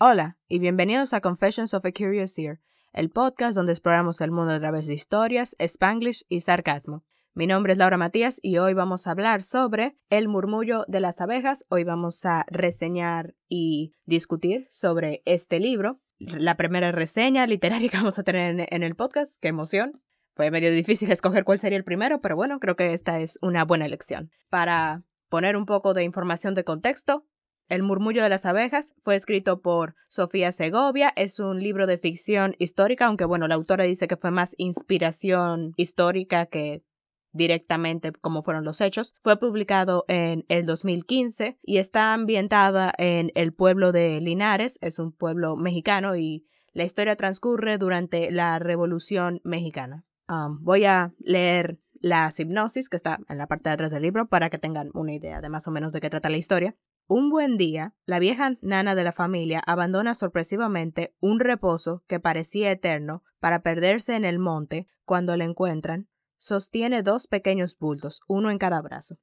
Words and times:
Hola 0.00 0.38
y 0.46 0.60
bienvenidos 0.60 1.12
a 1.12 1.20
Confessions 1.20 1.74
of 1.74 1.84
a 1.84 1.90
Curious 1.90 2.38
Ear, 2.38 2.60
el 2.92 3.10
podcast 3.10 3.56
donde 3.56 3.72
exploramos 3.72 4.20
el 4.20 4.30
mundo 4.30 4.52
a 4.52 4.60
través 4.60 4.86
de 4.86 4.94
historias, 4.94 5.56
spanglish 5.58 6.24
y 6.28 6.42
sarcasmo. 6.42 7.04
Mi 7.34 7.48
nombre 7.48 7.72
es 7.72 7.80
Laura 7.80 7.96
Matías 7.96 8.38
y 8.40 8.58
hoy 8.58 8.74
vamos 8.74 9.08
a 9.08 9.10
hablar 9.10 9.42
sobre 9.42 9.96
El 10.08 10.28
murmullo 10.28 10.84
de 10.86 11.00
las 11.00 11.20
abejas. 11.20 11.64
Hoy 11.68 11.82
vamos 11.82 12.24
a 12.24 12.46
reseñar 12.46 13.34
y 13.48 13.92
discutir 14.04 14.68
sobre 14.70 15.20
este 15.24 15.58
libro. 15.58 16.00
La 16.20 16.56
primera 16.56 16.92
reseña 16.92 17.44
literaria 17.48 17.88
que 17.90 17.96
vamos 17.96 18.20
a 18.20 18.22
tener 18.22 18.68
en 18.70 18.82
el 18.84 18.94
podcast. 18.94 19.42
¡Qué 19.42 19.48
emoción! 19.48 20.00
Fue 20.34 20.52
medio 20.52 20.70
difícil 20.70 21.10
escoger 21.10 21.42
cuál 21.42 21.58
sería 21.58 21.76
el 21.76 21.82
primero, 21.82 22.20
pero 22.20 22.36
bueno, 22.36 22.60
creo 22.60 22.76
que 22.76 22.92
esta 22.92 23.18
es 23.18 23.40
una 23.42 23.64
buena 23.64 23.86
elección. 23.86 24.30
Para 24.48 25.02
poner 25.28 25.56
un 25.56 25.66
poco 25.66 25.92
de 25.92 26.04
información 26.04 26.54
de 26.54 26.62
contexto, 26.62 27.26
el 27.68 27.82
murmullo 27.82 28.22
de 28.22 28.28
las 28.28 28.46
abejas 28.46 28.94
fue 29.02 29.14
escrito 29.14 29.60
por 29.60 29.94
Sofía 30.08 30.52
Segovia, 30.52 31.12
es 31.16 31.38
un 31.38 31.62
libro 31.62 31.86
de 31.86 31.98
ficción 31.98 32.54
histórica, 32.58 33.06
aunque 33.06 33.24
bueno, 33.24 33.48
la 33.48 33.54
autora 33.54 33.84
dice 33.84 34.08
que 34.08 34.16
fue 34.16 34.30
más 34.30 34.54
inspiración 34.58 35.74
histórica 35.76 36.46
que 36.46 36.82
directamente 37.32 38.12
como 38.12 38.42
fueron 38.42 38.64
los 38.64 38.80
hechos. 38.80 39.14
Fue 39.20 39.38
publicado 39.38 40.04
en 40.08 40.44
el 40.48 40.64
2015 40.64 41.58
y 41.62 41.76
está 41.76 42.14
ambientada 42.14 42.92
en 42.96 43.30
el 43.34 43.52
pueblo 43.52 43.92
de 43.92 44.20
Linares, 44.20 44.78
es 44.80 44.98
un 44.98 45.12
pueblo 45.12 45.56
mexicano 45.56 46.16
y 46.16 46.46
la 46.72 46.84
historia 46.84 47.16
transcurre 47.16 47.78
durante 47.78 48.30
la 48.30 48.58
Revolución 48.58 49.40
Mexicana. 49.44 50.04
Um, 50.28 50.62
voy 50.62 50.84
a 50.84 51.14
leer 51.18 51.78
la 52.00 52.30
hipnosis 52.36 52.88
que 52.88 52.96
está 52.96 53.18
en 53.28 53.38
la 53.38 53.46
parte 53.46 53.68
de 53.68 53.74
atrás 53.74 53.90
del 53.90 54.02
libro 54.02 54.28
para 54.28 54.50
que 54.50 54.58
tengan 54.58 54.90
una 54.94 55.14
idea 55.14 55.40
de 55.40 55.48
más 55.48 55.66
o 55.66 55.70
menos 55.70 55.92
de 55.92 56.00
qué 56.00 56.10
trata 56.10 56.30
la 56.30 56.36
historia. 56.36 56.76
Un 57.10 57.30
buen 57.30 57.56
día, 57.56 57.94
la 58.04 58.18
vieja 58.18 58.58
nana 58.60 58.94
de 58.94 59.02
la 59.02 59.12
familia 59.12 59.62
abandona 59.64 60.14
sorpresivamente 60.14 61.14
un 61.20 61.40
reposo 61.40 62.04
que 62.06 62.20
parecía 62.20 62.70
eterno 62.70 63.24
para 63.40 63.62
perderse 63.62 64.14
en 64.14 64.26
el 64.26 64.38
monte 64.38 64.86
cuando 65.06 65.34
la 65.38 65.44
encuentran. 65.44 66.10
Sostiene 66.36 67.02
dos 67.02 67.26
pequeños 67.26 67.78
bultos, 67.78 68.20
uno 68.28 68.50
en 68.50 68.58
cada 68.58 68.82
brazo. 68.82 69.16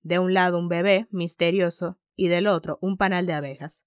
De 0.00 0.18
un 0.18 0.32
lado 0.32 0.58
un 0.58 0.70
bebé 0.70 1.06
misterioso 1.10 1.98
y 2.16 2.28
del 2.28 2.46
otro 2.46 2.78
un 2.80 2.96
panal 2.96 3.26
de 3.26 3.34
abejas. 3.34 3.84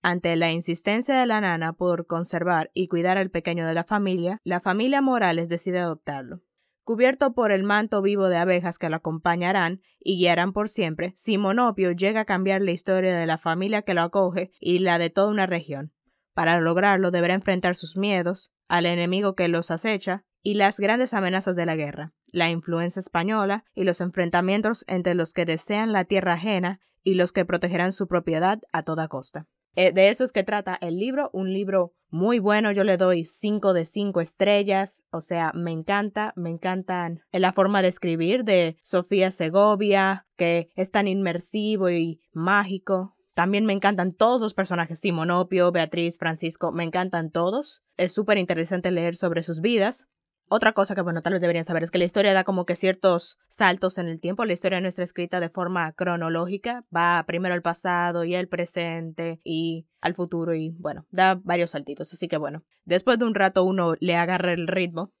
Ante 0.00 0.36
la 0.36 0.52
insistencia 0.52 1.18
de 1.18 1.26
la 1.26 1.40
nana 1.40 1.72
por 1.72 2.06
conservar 2.06 2.70
y 2.72 2.86
cuidar 2.86 3.18
al 3.18 3.32
pequeño 3.32 3.66
de 3.66 3.74
la 3.74 3.82
familia, 3.82 4.38
la 4.44 4.60
familia 4.60 5.02
Morales 5.02 5.48
decide 5.48 5.80
adoptarlo. 5.80 6.42
Cubierto 6.90 7.34
por 7.34 7.52
el 7.52 7.62
manto 7.62 8.02
vivo 8.02 8.28
de 8.28 8.36
abejas 8.36 8.76
que 8.76 8.88
lo 8.88 8.96
acompañarán 8.96 9.80
y 10.00 10.18
guiarán 10.18 10.52
por 10.52 10.68
siempre, 10.68 11.12
Simonopio 11.14 11.92
llega 11.92 12.22
a 12.22 12.24
cambiar 12.24 12.62
la 12.62 12.72
historia 12.72 13.16
de 13.16 13.26
la 13.26 13.38
familia 13.38 13.82
que 13.82 13.94
lo 13.94 14.02
acoge 14.02 14.50
y 14.58 14.80
la 14.80 14.98
de 14.98 15.08
toda 15.08 15.28
una 15.28 15.46
región. 15.46 15.92
Para 16.34 16.58
lograrlo 16.58 17.12
deberá 17.12 17.34
enfrentar 17.34 17.76
sus 17.76 17.96
miedos, 17.96 18.50
al 18.66 18.86
enemigo 18.86 19.36
que 19.36 19.46
los 19.46 19.70
acecha 19.70 20.24
y 20.42 20.54
las 20.54 20.80
grandes 20.80 21.14
amenazas 21.14 21.54
de 21.54 21.64
la 21.64 21.76
guerra, 21.76 22.12
la 22.32 22.50
influencia 22.50 22.98
española 22.98 23.64
y 23.72 23.84
los 23.84 24.00
enfrentamientos 24.00 24.84
entre 24.88 25.14
los 25.14 25.32
que 25.32 25.44
desean 25.44 25.92
la 25.92 26.06
tierra 26.06 26.32
ajena 26.32 26.80
y 27.04 27.14
los 27.14 27.30
que 27.30 27.44
protegerán 27.44 27.92
su 27.92 28.08
propiedad 28.08 28.62
a 28.72 28.82
toda 28.82 29.06
costa. 29.06 29.46
Eh, 29.76 29.92
de 29.92 30.08
eso 30.08 30.24
es 30.24 30.32
que 30.32 30.42
trata 30.42 30.76
el 30.80 30.98
libro, 30.98 31.30
un 31.32 31.52
libro 31.52 31.94
muy 32.10 32.40
bueno, 32.40 32.72
yo 32.72 32.84
le 32.84 32.96
doy 32.96 33.24
5 33.24 33.72
de 33.72 33.84
5 33.84 34.20
estrellas, 34.20 35.04
o 35.10 35.20
sea, 35.20 35.52
me 35.54 35.70
encanta, 35.70 36.32
me 36.36 36.50
encantan 36.50 37.22
la 37.32 37.52
forma 37.52 37.82
de 37.82 37.88
escribir 37.88 38.44
de 38.44 38.76
Sofía 38.82 39.30
Segovia, 39.30 40.26
que 40.36 40.70
es 40.74 40.90
tan 40.90 41.06
inmersivo 41.06 41.88
y 41.90 42.20
mágico. 42.32 43.16
También 43.34 43.64
me 43.64 43.72
encantan 43.72 44.12
todos 44.12 44.40
los 44.40 44.54
personajes, 44.54 44.98
Simonopio, 44.98 45.70
Beatriz, 45.70 46.18
Francisco, 46.18 46.72
me 46.72 46.84
encantan 46.84 47.30
todos. 47.30 47.82
Es 47.96 48.12
súper 48.12 48.38
interesante 48.38 48.90
leer 48.90 49.16
sobre 49.16 49.42
sus 49.42 49.60
vidas. 49.60 50.06
Otra 50.52 50.72
cosa 50.72 50.96
que, 50.96 51.02
bueno, 51.02 51.22
tal 51.22 51.34
vez 51.34 51.40
deberían 51.40 51.64
saber 51.64 51.84
es 51.84 51.92
que 51.92 51.98
la 51.98 52.04
historia 52.04 52.34
da 52.34 52.42
como 52.42 52.66
que 52.66 52.74
ciertos 52.74 53.38
saltos 53.46 53.98
en 53.98 54.08
el 54.08 54.20
tiempo. 54.20 54.44
La 54.44 54.52
historia 54.52 54.80
no 54.80 54.88
está 54.88 55.04
escrita 55.04 55.38
de 55.38 55.48
forma 55.48 55.92
cronológica. 55.92 56.84
Va 56.94 57.22
primero 57.24 57.54
al 57.54 57.62
pasado 57.62 58.24
y 58.24 58.34
al 58.34 58.48
presente 58.48 59.40
y 59.44 59.86
al 60.00 60.16
futuro 60.16 60.52
y, 60.52 60.70
bueno, 60.70 61.06
da 61.12 61.40
varios 61.40 61.70
saltitos. 61.70 62.12
Así 62.12 62.26
que, 62.26 62.36
bueno, 62.36 62.64
después 62.84 63.20
de 63.20 63.26
un 63.26 63.36
rato 63.36 63.62
uno 63.62 63.94
le 64.00 64.16
agarra 64.16 64.52
el 64.52 64.66
ritmo. 64.66 65.12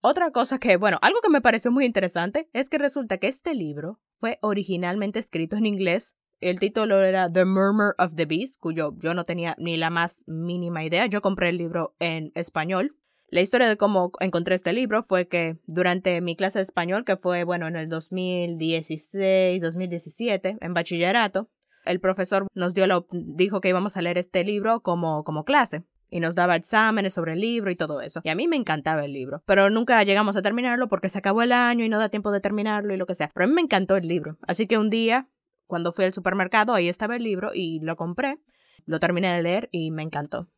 Otra 0.00 0.30
cosa 0.30 0.60
que, 0.60 0.76
bueno, 0.76 0.98
algo 1.02 1.20
que 1.22 1.30
me 1.30 1.40
pareció 1.40 1.72
muy 1.72 1.84
interesante 1.84 2.48
es 2.52 2.68
que 2.68 2.78
resulta 2.78 3.18
que 3.18 3.26
este 3.26 3.56
libro 3.56 3.98
fue 4.20 4.38
originalmente 4.42 5.18
escrito 5.18 5.56
en 5.56 5.66
inglés. 5.66 6.14
El 6.38 6.60
título 6.60 7.02
era 7.02 7.28
The 7.28 7.46
Murmur 7.46 7.96
of 7.98 8.14
the 8.14 8.26
Beast, 8.26 8.60
cuyo 8.60 8.94
yo 8.98 9.12
no 9.12 9.24
tenía 9.24 9.56
ni 9.58 9.76
la 9.76 9.90
más 9.90 10.22
mínima 10.28 10.84
idea. 10.84 11.06
Yo 11.06 11.20
compré 11.20 11.48
el 11.48 11.56
libro 11.56 11.96
en 11.98 12.30
español 12.36 12.94
la 13.30 13.40
historia 13.40 13.68
de 13.68 13.76
cómo 13.76 14.12
encontré 14.20 14.54
este 14.54 14.72
libro 14.72 15.02
fue 15.02 15.28
que 15.28 15.58
durante 15.66 16.20
mi 16.20 16.34
clase 16.34 16.58
de 16.58 16.62
español, 16.62 17.04
que 17.04 17.16
fue, 17.16 17.44
bueno, 17.44 17.68
en 17.68 17.76
el 17.76 17.88
2016, 17.88 19.60
2017, 19.60 20.58
en 20.60 20.74
bachillerato, 20.74 21.50
el 21.84 22.00
profesor 22.00 22.46
nos 22.54 22.74
dio 22.74 23.06
dijo 23.10 23.60
que 23.60 23.68
íbamos 23.68 23.96
a 23.96 24.02
leer 24.02 24.18
este 24.18 24.44
libro 24.44 24.80
como, 24.80 25.24
como 25.24 25.44
clase 25.44 25.84
y 26.10 26.20
nos 26.20 26.34
daba 26.34 26.56
exámenes 26.56 27.14
sobre 27.14 27.34
el 27.34 27.40
libro 27.40 27.70
y 27.70 27.76
todo 27.76 28.00
eso. 28.00 28.20
Y 28.24 28.30
a 28.30 28.34
mí 28.34 28.48
me 28.48 28.56
encantaba 28.56 29.04
el 29.04 29.12
libro, 29.12 29.42
pero 29.46 29.68
nunca 29.68 30.02
llegamos 30.04 30.36
a 30.36 30.42
terminarlo 30.42 30.88
porque 30.88 31.08
se 31.08 31.18
acabó 31.18 31.42
el 31.42 31.52
año 31.52 31.84
y 31.84 31.88
no 31.88 31.98
da 31.98 32.08
tiempo 32.08 32.30
de 32.30 32.40
terminarlo 32.40 32.94
y 32.94 32.96
lo 32.96 33.06
que 33.06 33.14
sea. 33.14 33.30
Pero 33.34 33.44
a 33.44 33.46
mí 33.48 33.54
me 33.54 33.62
encantó 33.62 33.96
el 33.96 34.08
libro. 34.08 34.38
Así 34.46 34.66
que 34.66 34.78
un 34.78 34.88
día, 34.88 35.28
cuando 35.66 35.92
fui 35.92 36.06
al 36.06 36.14
supermercado, 36.14 36.72
ahí 36.72 36.88
estaba 36.88 37.16
el 37.16 37.24
libro 37.24 37.50
y 37.52 37.80
lo 37.80 37.96
compré, 37.96 38.38
lo 38.86 39.00
terminé 39.00 39.34
de 39.34 39.42
leer 39.42 39.68
y 39.70 39.90
me 39.90 40.02
encantó. 40.02 40.48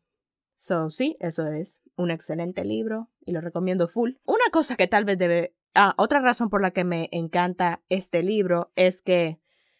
So, 0.63 0.91
sí, 0.91 1.17
eso 1.19 1.47
es 1.47 1.81
un 1.95 2.11
excelente 2.11 2.63
libro 2.63 3.09
y 3.25 3.31
lo 3.31 3.41
recomiendo 3.41 3.87
full. 3.87 4.11
Una 4.25 4.45
cosa 4.51 4.75
que 4.75 4.85
tal 4.85 5.05
vez 5.05 5.17
debe... 5.17 5.55
Ah, 5.73 5.95
otra 5.97 6.19
razón 6.19 6.51
por 6.51 6.61
la 6.61 6.69
que 6.69 6.83
me 6.83 7.09
encanta 7.11 7.81
este 7.89 8.21
libro 8.21 8.71
es 8.75 9.01
que 9.01 9.39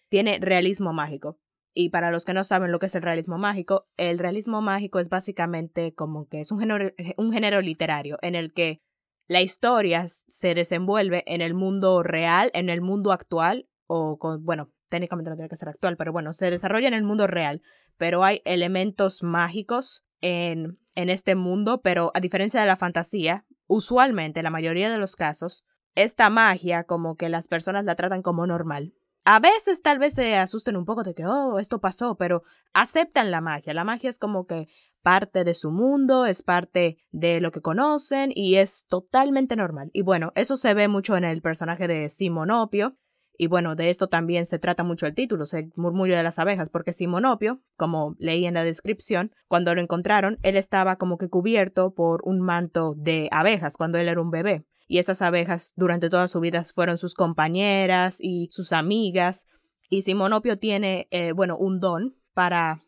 tiene 0.09 0.39
realismo 0.41 0.91
mágico. 0.91 1.37
Y 1.75 1.89
para 1.89 2.09
los 2.09 2.25
que 2.25 2.33
no 2.33 2.43
saben 2.43 2.71
lo 2.71 2.79
que 2.79 2.87
es 2.87 2.95
el 2.95 3.03
realismo 3.03 3.37
mágico, 3.37 3.89
el 3.95 4.17
realismo 4.17 4.63
mágico 4.63 4.97
es 4.97 5.07
básicamente 5.07 5.93
como 5.93 6.27
que 6.27 6.39
es 6.39 6.51
un 6.51 6.59
género, 6.59 6.91
un 7.15 7.31
género 7.31 7.61
literario 7.61 8.17
en 8.23 8.33
el 8.33 8.51
que 8.51 8.81
la 9.27 9.43
historia 9.43 10.07
se 10.07 10.55
desenvuelve 10.55 11.23
en 11.27 11.41
el 11.41 11.53
mundo 11.53 12.01
real, 12.01 12.49
en 12.55 12.69
el 12.69 12.81
mundo 12.81 13.11
actual, 13.11 13.69
o 13.85 14.17
bueno, 14.39 14.71
técnicamente 14.89 15.29
no 15.29 15.35
tiene 15.35 15.49
que 15.49 15.55
ser 15.57 15.69
actual, 15.69 15.95
pero 15.95 16.11
bueno, 16.11 16.33
se 16.33 16.49
desarrolla 16.49 16.87
en 16.87 16.95
el 16.95 17.03
mundo 17.03 17.27
real, 17.27 17.61
pero 17.97 18.23
hay 18.23 18.41
elementos 18.45 19.21
mágicos 19.21 20.03
en, 20.21 20.79
en 20.95 21.09
este 21.09 21.35
mundo, 21.35 21.81
pero 21.81 22.11
a 22.13 22.19
diferencia 22.19 22.61
de 22.61 22.67
la 22.67 22.75
fantasía, 22.75 23.45
usualmente, 23.67 24.43
la 24.43 24.49
mayoría 24.49 24.89
de 24.89 24.97
los 24.97 25.15
casos, 25.15 25.65
esta 25.95 26.29
magia 26.29 26.85
como 26.85 27.15
que 27.15 27.29
las 27.29 27.47
personas 27.47 27.85
la 27.85 27.95
tratan 27.95 28.21
como 28.21 28.47
normal. 28.47 28.93
A 29.23 29.39
veces 29.39 29.83
tal 29.83 29.99
vez 29.99 30.15
se 30.15 30.35
asusten 30.35 30.75
un 30.75 30.85
poco 30.85 31.03
de 31.03 31.13
que, 31.13 31.25
oh, 31.25 31.59
esto 31.59 31.79
pasó, 31.79 32.15
pero 32.17 32.41
aceptan 32.73 33.29
la 33.29 33.39
magia. 33.39 33.73
La 33.73 33.83
magia 33.83 34.09
es 34.09 34.17
como 34.17 34.47
que 34.47 34.67
parte 35.03 35.43
de 35.43 35.53
su 35.53 35.71
mundo, 35.71 36.25
es 36.25 36.41
parte 36.41 36.97
de 37.11 37.39
lo 37.39 37.51
que 37.51 37.61
conocen 37.61 38.31
y 38.33 38.55
es 38.55 38.87
totalmente 38.87 39.55
normal. 39.55 39.91
Y 39.93 40.01
bueno, 40.01 40.31
eso 40.35 40.57
se 40.57 40.73
ve 40.73 40.87
mucho 40.87 41.15
en 41.17 41.23
el 41.23 41.41
personaje 41.41 41.87
de 41.87 42.09
Simonopio, 42.09 42.97
y 43.37 43.47
bueno, 43.47 43.75
de 43.75 43.89
esto 43.89 44.07
también 44.07 44.45
se 44.45 44.59
trata 44.59 44.83
mucho 44.83 45.07
el 45.07 45.15
título, 45.15 45.45
el 45.51 45.71
murmullo 45.75 46.15
de 46.15 46.23
las 46.23 46.39
abejas, 46.39 46.69
porque 46.69 46.93
Simonopio, 46.93 47.61
como 47.75 48.15
leí 48.19 48.45
en 48.45 48.53
la 48.53 48.63
descripción, 48.63 49.31
cuando 49.47 49.73
lo 49.73 49.81
encontraron, 49.81 50.37
él 50.43 50.55
estaba 50.57 50.97
como 50.97 51.17
que 51.17 51.29
cubierto 51.29 51.93
por 51.93 52.21
un 52.23 52.41
manto 52.41 52.93
de 52.95 53.29
abejas 53.31 53.77
cuando 53.77 53.97
él 53.97 54.09
era 54.09 54.21
un 54.21 54.31
bebé. 54.31 54.65
Y 54.87 54.99
esas 54.99 55.21
abejas 55.21 55.73
durante 55.75 56.09
toda 56.09 56.27
su 56.27 56.39
vida 56.39 56.63
fueron 56.63 56.97
sus 56.97 57.13
compañeras 57.13 58.17
y 58.19 58.49
sus 58.51 58.73
amigas. 58.73 59.47
Y 59.89 60.01
Simonopio 60.01 60.57
tiene, 60.57 61.07
eh, 61.11 61.31
bueno, 61.31 61.57
un 61.57 61.79
don 61.79 62.15
para 62.33 62.81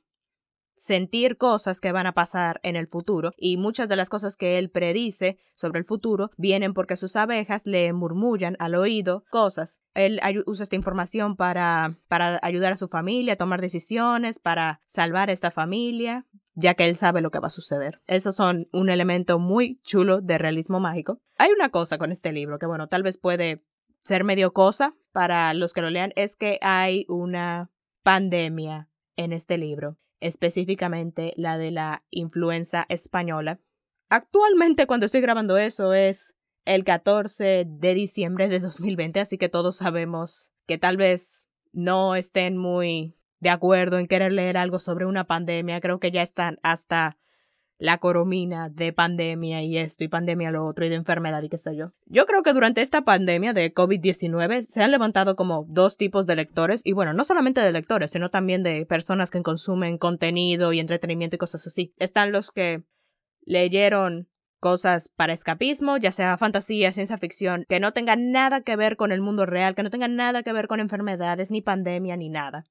sentir 0.75 1.37
cosas 1.37 1.79
que 1.79 1.91
van 1.91 2.07
a 2.07 2.13
pasar 2.13 2.59
en 2.63 2.75
el 2.75 2.87
futuro 2.87 3.31
y 3.37 3.57
muchas 3.57 3.87
de 3.87 3.95
las 3.95 4.09
cosas 4.09 4.35
que 4.35 4.57
él 4.57 4.69
predice 4.69 5.37
sobre 5.53 5.79
el 5.79 5.85
futuro 5.85 6.31
vienen 6.37 6.73
porque 6.73 6.97
sus 6.97 7.15
abejas 7.15 7.65
le 7.65 7.91
murmullan 7.93 8.55
al 8.59 8.75
oído 8.75 9.23
cosas. 9.29 9.81
Él 9.93 10.19
usa 10.45 10.63
esta 10.63 10.75
información 10.75 11.35
para, 11.35 11.97
para 12.07 12.39
ayudar 12.43 12.73
a 12.73 12.77
su 12.77 12.87
familia 12.87 13.33
a 13.33 13.37
tomar 13.37 13.61
decisiones, 13.61 14.39
para 14.39 14.81
salvar 14.87 15.29
a 15.29 15.33
esta 15.33 15.51
familia, 15.51 16.25
ya 16.55 16.73
que 16.73 16.85
él 16.85 16.95
sabe 16.95 17.21
lo 17.21 17.31
que 17.31 17.39
va 17.39 17.47
a 17.47 17.51
suceder. 17.51 18.01
Esos 18.07 18.35
son 18.35 18.65
un 18.71 18.89
elemento 18.89 19.39
muy 19.39 19.79
chulo 19.83 20.21
de 20.21 20.37
realismo 20.37 20.79
mágico. 20.79 21.19
Hay 21.37 21.51
una 21.51 21.69
cosa 21.69 21.97
con 21.97 22.11
este 22.11 22.31
libro 22.31 22.59
que, 22.59 22.65
bueno, 22.65 22.87
tal 22.87 23.03
vez 23.03 23.17
puede 23.17 23.63
ser 24.03 24.23
medio 24.23 24.53
cosa 24.53 24.95
para 25.11 25.53
los 25.53 25.73
que 25.73 25.81
lo 25.81 25.89
lean, 25.89 26.11
es 26.15 26.35
que 26.35 26.59
hay 26.61 27.05
una 27.07 27.71
pandemia 28.03 28.89
en 29.15 29.31
este 29.31 29.57
libro 29.57 29.97
específicamente 30.23 31.33
la 31.35 31.57
de 31.57 31.71
la 31.71 32.01
influenza 32.09 32.85
española. 32.89 33.59
Actualmente 34.09 34.87
cuando 34.87 35.05
estoy 35.05 35.21
grabando 35.21 35.57
eso 35.57 35.93
es 35.93 36.35
el 36.65 36.83
14 36.83 37.65
de 37.67 37.93
diciembre 37.93 38.47
de 38.47 38.59
2020, 38.59 39.19
así 39.19 39.37
que 39.37 39.49
todos 39.49 39.77
sabemos 39.77 40.51
que 40.65 40.77
tal 40.77 40.97
vez 40.97 41.47
no 41.73 42.15
estén 42.15 42.57
muy 42.57 43.17
de 43.39 43.49
acuerdo 43.49 43.99
en 43.99 44.07
querer 44.07 44.31
leer 44.31 44.57
algo 44.57 44.79
sobre 44.79 45.05
una 45.05 45.25
pandemia. 45.25 45.81
Creo 45.81 45.99
que 45.99 46.11
ya 46.11 46.21
están 46.21 46.59
hasta 46.63 47.17
la 47.77 47.97
coromina 47.97 48.69
de 48.69 48.93
pandemia 48.93 49.63
y 49.63 49.77
esto 49.77 50.03
y 50.03 50.07
pandemia 50.07 50.51
lo 50.51 50.65
otro 50.65 50.85
y 50.85 50.89
de 50.89 50.95
enfermedad 50.95 51.41
y 51.43 51.49
qué 51.49 51.57
sé 51.57 51.75
yo. 51.75 51.91
Yo 52.05 52.25
creo 52.25 52.43
que 52.43 52.53
durante 52.53 52.81
esta 52.81 53.03
pandemia 53.03 53.53
de 53.53 53.73
COVID-19 53.73 54.63
se 54.63 54.83
han 54.83 54.91
levantado 54.91 55.35
como 55.35 55.65
dos 55.67 55.97
tipos 55.97 56.25
de 56.25 56.35
lectores 56.35 56.81
y 56.83 56.93
bueno, 56.93 57.13
no 57.13 57.25
solamente 57.25 57.61
de 57.61 57.71
lectores, 57.71 58.11
sino 58.11 58.29
también 58.29 58.63
de 58.63 58.85
personas 58.85 59.31
que 59.31 59.41
consumen 59.41 59.97
contenido 59.97 60.73
y 60.73 60.79
entretenimiento 60.79 61.35
y 61.35 61.39
cosas 61.39 61.67
así. 61.67 61.93
Están 61.97 62.31
los 62.31 62.51
que 62.51 62.83
leyeron 63.45 64.29
cosas 64.63 65.09
para 65.09 65.33
escapismo, 65.33 65.97
ya 65.97 66.13
sea 66.13 66.37
fantasía, 66.37 66.93
ciencia 66.93 67.17
ficción, 67.17 67.65
que 67.67 67.81
no 67.81 67.91
tengan 67.91 68.31
nada 68.31 68.61
que 68.61 68.77
ver 68.77 68.95
con 68.95 69.11
el 69.11 69.19
mundo 69.19 69.45
real, 69.45 69.75
que 69.75 69.83
no 69.83 69.89
tengan 69.89 70.15
nada 70.15 70.41
que 70.41 70.53
ver 70.53 70.67
con 70.67 70.79
enfermedades, 70.79 71.51
ni 71.51 71.61
pandemia, 71.61 72.15
ni 72.15 72.29
nada. 72.29 72.63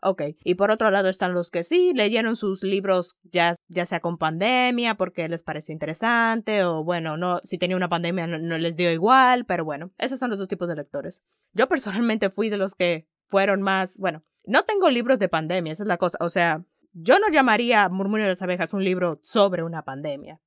Ok, 0.00 0.22
y 0.44 0.54
por 0.54 0.70
otro 0.70 0.90
lado 0.90 1.08
están 1.08 1.32
los 1.32 1.50
que 1.50 1.64
sí 1.64 1.92
leyeron 1.92 2.36
sus 2.36 2.62
libros 2.62 3.16
ya, 3.24 3.56
ya 3.66 3.84
sea 3.84 3.98
con 3.98 4.16
pandemia 4.16 4.94
porque 4.94 5.28
les 5.28 5.42
pareció 5.42 5.72
interesante 5.72 6.62
o 6.62 6.84
bueno, 6.84 7.16
no, 7.16 7.40
si 7.42 7.58
tenía 7.58 7.76
una 7.76 7.88
pandemia 7.88 8.28
no, 8.28 8.58
les 8.58 8.76
dio 8.76 8.92
igual, 8.92 9.44
pero 9.44 9.64
bueno, 9.64 9.90
esos 9.98 10.20
son 10.20 10.30
los 10.30 10.38
dos 10.38 10.46
tipos 10.46 10.68
de 10.68 10.76
lectores. 10.76 11.22
Yo 11.52 11.68
personalmente 11.68 12.30
fui 12.30 12.48
de 12.48 12.58
los 12.58 12.76
que 12.76 13.08
fueron 13.26 13.60
más, 13.60 13.98
bueno, 13.98 14.22
no 14.44 14.62
tengo 14.62 14.88
libros 14.88 15.18
de 15.18 15.28
pandemia, 15.28 15.72
esa 15.72 15.82
es 15.82 15.88
la 15.88 15.98
cosa, 15.98 16.16
o 16.20 16.30
sea, 16.30 16.64
yo 16.92 17.18
no 17.18 17.28
llamaría 17.28 17.88
Murmullo 17.88 18.22
de 18.22 18.30
las 18.30 18.42
abejas 18.42 18.72
un 18.74 18.84
libro 18.84 19.18
sobre 19.22 19.64
una 19.64 19.82
pandemia. 19.82 20.40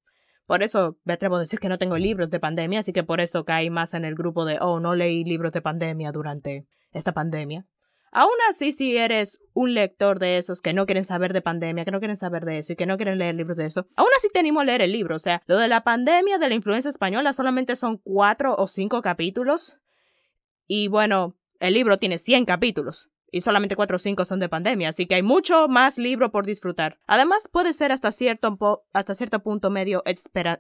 Por 0.45 0.63
eso 0.63 0.97
me 1.04 1.13
atrevo 1.13 1.36
a 1.36 1.39
decir 1.39 1.59
que 1.59 1.69
no 1.69 1.77
tengo 1.77 1.97
libros 1.97 2.30
de 2.30 2.39
pandemia, 2.39 2.80
así 2.80 2.94
que 2.94 3.04
por 3.04 3.21
eso 3.21 3.45
caí 3.45 3.69
más 3.69 3.94
en 3.94 4.06
el 4.06 4.15
grupo 4.15 4.44
de, 4.44 4.57
oh, 4.59 4.80
no 4.80 4.95
leí 4.95 5.24
libros 5.24 5.51
de 5.51 5.62
pandemia 5.62 6.12
durante 6.12 6.68
esta 6.92 7.13
pandemia. 7.13 7.65
Aún 8.11 8.33
así, 8.49 8.73
si 8.73 8.97
eres 8.97 9.39
un 9.53 9.73
lector 9.73 10.19
de 10.19 10.37
esos 10.37 10.61
que 10.61 10.73
no 10.73 10.85
quieren 10.85 11.05
saber 11.05 11.31
de 11.31 11.41
pandemia, 11.41 11.85
que 11.85 11.91
no 11.91 11.99
quieren 11.99 12.17
saber 12.17 12.43
de 12.43 12.57
eso 12.57 12.73
y 12.73 12.75
que 12.75 12.85
no 12.85 12.97
quieren 12.97 13.17
leer 13.17 13.35
libros 13.35 13.55
de 13.55 13.65
eso, 13.65 13.87
aún 13.95 14.09
así 14.17 14.27
te 14.33 14.39
animo 14.39 14.59
a 14.59 14.65
leer 14.65 14.81
el 14.81 14.91
libro. 14.91 15.15
O 15.15 15.19
sea, 15.19 15.41
lo 15.45 15.57
de 15.57 15.69
la 15.69 15.83
pandemia 15.83 16.37
de 16.37 16.49
la 16.49 16.55
influencia 16.55 16.89
española 16.89 17.31
solamente 17.31 17.77
son 17.77 17.97
cuatro 17.97 18.55
o 18.57 18.67
cinco 18.67 19.01
capítulos. 19.01 19.77
Y 20.67 20.89
bueno, 20.89 21.37
el 21.59 21.73
libro 21.73 21.97
tiene 21.97 22.17
100 22.17 22.45
capítulos. 22.45 23.09
Y 23.33 23.41
solamente 23.41 23.77
cuatro 23.77 23.95
o 23.95 23.99
cinco 23.99 24.25
son 24.25 24.39
de 24.39 24.49
pandemia, 24.49 24.89
así 24.89 25.05
que 25.05 25.15
hay 25.15 25.23
mucho 25.23 25.69
más 25.69 25.97
libro 25.97 26.31
por 26.33 26.45
disfrutar. 26.45 26.99
Además, 27.07 27.47
puede 27.49 27.71
ser 27.71 27.93
hasta 27.93 28.11
cierto, 28.11 28.83
hasta 28.91 29.15
cierto 29.15 29.41
punto 29.41 29.69
medio 29.69 30.03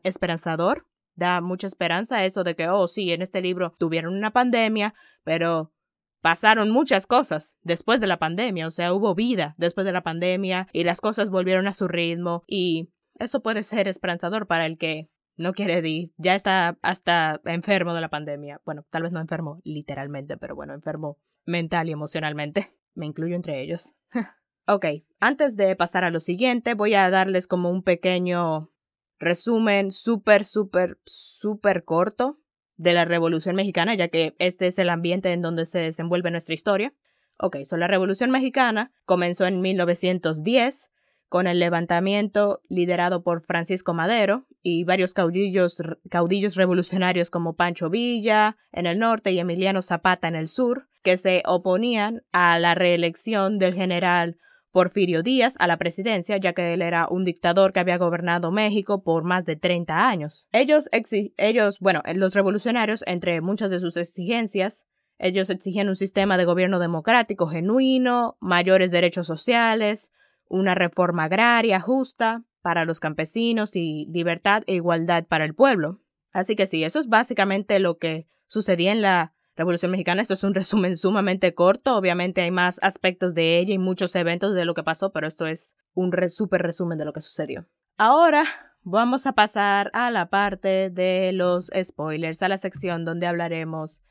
esperanzador. 0.03 0.87
Da 1.13 1.41
mucha 1.41 1.67
esperanza 1.67 2.23
eso 2.23 2.45
de 2.45 2.55
que, 2.55 2.69
oh, 2.69 2.87
sí, 2.87 3.11
en 3.11 3.21
este 3.21 3.41
libro 3.41 3.75
tuvieron 3.77 4.15
una 4.15 4.31
pandemia, 4.31 4.93
pero 5.25 5.73
pasaron 6.21 6.69
muchas 6.69 7.07
cosas 7.07 7.57
después 7.63 7.99
de 7.99 8.07
la 8.07 8.19
pandemia, 8.19 8.67
o 8.67 8.71
sea, 8.71 8.93
hubo 8.93 9.15
vida 9.15 9.55
después 9.57 9.85
de 9.85 9.91
la 9.91 10.03
pandemia 10.03 10.67
y 10.71 10.83
las 10.83 11.01
cosas 11.01 11.29
volvieron 11.29 11.67
a 11.67 11.73
su 11.73 11.87
ritmo 11.87 12.43
y 12.47 12.89
eso 13.19 13.41
puede 13.41 13.63
ser 13.63 13.87
esperanzador 13.87 14.47
para 14.47 14.65
el 14.65 14.77
que 14.77 15.09
no 15.37 15.53
quiere 15.53 15.87
ir, 15.87 16.11
ya 16.17 16.35
está 16.35 16.77
hasta 16.81 17.41
enfermo 17.45 17.93
de 17.93 18.01
la 18.01 18.09
pandemia. 18.09 18.61
Bueno, 18.65 18.85
tal 18.89 19.03
vez 19.03 19.11
no 19.11 19.19
enfermo 19.19 19.59
literalmente, 19.63 20.37
pero 20.37 20.55
bueno, 20.55 20.73
enfermo 20.73 21.17
mental 21.45 21.89
y 21.89 21.93
emocionalmente. 21.93 22.71
Me 22.93 23.05
incluyo 23.05 23.35
entre 23.35 23.61
ellos. 23.61 23.93
ok, 24.67 24.85
antes 25.19 25.55
de 25.57 25.75
pasar 25.75 26.03
a 26.03 26.11
lo 26.11 26.19
siguiente, 26.19 26.73
voy 26.73 26.93
a 26.93 27.09
darles 27.09 27.47
como 27.47 27.69
un 27.69 27.83
pequeño 27.83 28.71
resumen 29.19 29.91
súper, 29.91 30.45
súper, 30.45 30.99
súper 31.05 31.85
corto 31.85 32.40
de 32.81 32.93
la 32.93 33.05
Revolución 33.05 33.55
Mexicana, 33.55 33.93
ya 33.93 34.07
que 34.07 34.35
este 34.39 34.67
es 34.67 34.79
el 34.79 34.89
ambiente 34.89 35.31
en 35.31 35.41
donde 35.41 35.65
se 35.65 35.79
desenvuelve 35.79 36.31
nuestra 36.31 36.55
historia. 36.55 36.93
Ok, 37.37 37.57
so 37.63 37.77
la 37.77 37.87
Revolución 37.87 38.31
Mexicana 38.31 38.91
comenzó 39.05 39.45
en 39.45 39.61
1910 39.61 40.89
con 41.29 41.47
el 41.47 41.59
levantamiento 41.59 42.61
liderado 42.69 43.23
por 43.23 43.43
Francisco 43.43 43.93
Madero 43.93 44.47
y 44.63 44.83
varios 44.83 45.13
caudillos, 45.13 45.81
caudillos 46.09 46.55
revolucionarios 46.55 47.29
como 47.29 47.55
Pancho 47.55 47.89
Villa 47.89 48.57
en 48.71 48.85
el 48.85 48.99
norte 48.99 49.31
y 49.31 49.39
Emiliano 49.39 49.81
Zapata 49.81 50.27
en 50.27 50.35
el 50.35 50.47
sur, 50.47 50.87
que 51.03 51.17
se 51.17 51.43
oponían 51.45 52.23
a 52.31 52.59
la 52.59 52.75
reelección 52.75 53.59
del 53.59 53.75
general 53.75 54.37
Porfirio 54.71 55.23
Díaz 55.23 55.55
a 55.59 55.67
la 55.67 55.77
presidencia, 55.77 56.37
ya 56.37 56.53
que 56.53 56.73
él 56.73 56.81
era 56.81 57.07
un 57.09 57.23
dictador 57.23 57.73
que 57.73 57.79
había 57.79 57.97
gobernado 57.97 58.51
México 58.51 59.03
por 59.03 59.23
más 59.23 59.45
de 59.45 59.55
30 59.55 60.07
años. 60.07 60.47
Ellos, 60.51 60.89
ellos, 61.37 61.79
bueno, 61.79 62.01
los 62.15 62.33
revolucionarios, 62.33 63.03
entre 63.07 63.41
muchas 63.41 63.69
de 63.69 63.79
sus 63.79 63.97
exigencias, 63.97 64.85
ellos 65.17 65.49
exigían 65.49 65.89
un 65.89 65.95
sistema 65.95 66.37
de 66.37 66.45
gobierno 66.45 66.79
democrático 66.79 67.47
genuino, 67.47 68.37
mayores 68.39 68.91
derechos 68.91 69.27
sociales, 69.27 70.11
una 70.47 70.73
reforma 70.73 71.25
agraria 71.25 71.79
justa 71.79 72.43
para 72.61 72.85
los 72.85 72.99
campesinos 72.99 73.75
y 73.75 74.07
libertad 74.11 74.63
e 74.67 74.75
igualdad 74.75 75.25
para 75.27 75.45
el 75.45 75.53
pueblo. 75.53 76.01
Así 76.31 76.55
que 76.55 76.65
sí, 76.65 76.83
eso 76.83 76.99
es 76.99 77.07
básicamente 77.07 77.79
lo 77.79 77.97
que 77.97 78.27
sucedía 78.47 78.91
en 78.91 79.01
la 79.01 79.33
Revolución 79.55 79.91
Mexicana. 79.91 80.21
Esto 80.21 80.33
es 80.33 80.43
un 80.43 80.53
resumen 80.53 80.95
sumamente 80.97 81.53
corto. 81.53 81.95
Obviamente 81.95 82.41
hay 82.41 82.51
más 82.51 82.79
aspectos 82.81 83.35
de 83.35 83.59
ella 83.59 83.73
y 83.73 83.77
muchos 83.77 84.15
eventos 84.15 84.55
de 84.55 84.65
lo 84.65 84.73
que 84.73 84.83
pasó, 84.83 85.11
pero 85.11 85.27
esto 85.27 85.45
es 85.45 85.75
un 85.93 86.11
súper 86.29 86.61
resumen 86.61 86.97
de 86.97 87.05
lo 87.05 87.13
que 87.13 87.21
sucedió. 87.21 87.67
Ahora 87.97 88.45
vamos 88.83 89.27
a 89.27 89.33
pasar 89.33 89.91
a 89.93 90.09
la 90.11 90.29
parte 90.29 90.89
de 90.89 91.31
los 91.33 91.69
spoilers, 91.83 92.41
a 92.41 92.49
la 92.49 92.57
sección 92.57 93.05
donde 93.05 93.27
hablaremos 93.27 94.01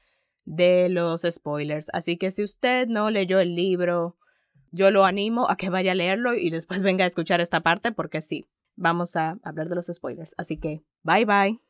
de 0.44 0.88
los 0.88 1.22
spoilers. 1.22 1.88
Así 1.92 2.16
que 2.16 2.30
si 2.30 2.42
usted 2.42 2.86
no 2.88 3.10
leyó 3.10 3.40
el 3.40 3.54
libro, 3.54 4.16
yo 4.70 4.90
lo 4.90 5.04
animo 5.04 5.48
a 5.50 5.56
que 5.56 5.70
vaya 5.70 5.92
a 5.92 5.96
leerlo 5.96 6.34
y 6.34 6.50
después 6.50 6.82
venga 6.82 7.04
a 7.04 7.08
escuchar 7.08 7.40
esta 7.40 7.60
parte 7.60 7.92
porque 7.92 8.20
sí, 8.20 8.48
vamos 8.76 9.16
a 9.16 9.38
hablar 9.42 9.68
de 9.68 9.74
los 9.74 9.86
spoilers. 9.86 10.34
Así 10.38 10.58
que, 10.58 10.82
bye 11.02 11.24
bye. 11.24 11.60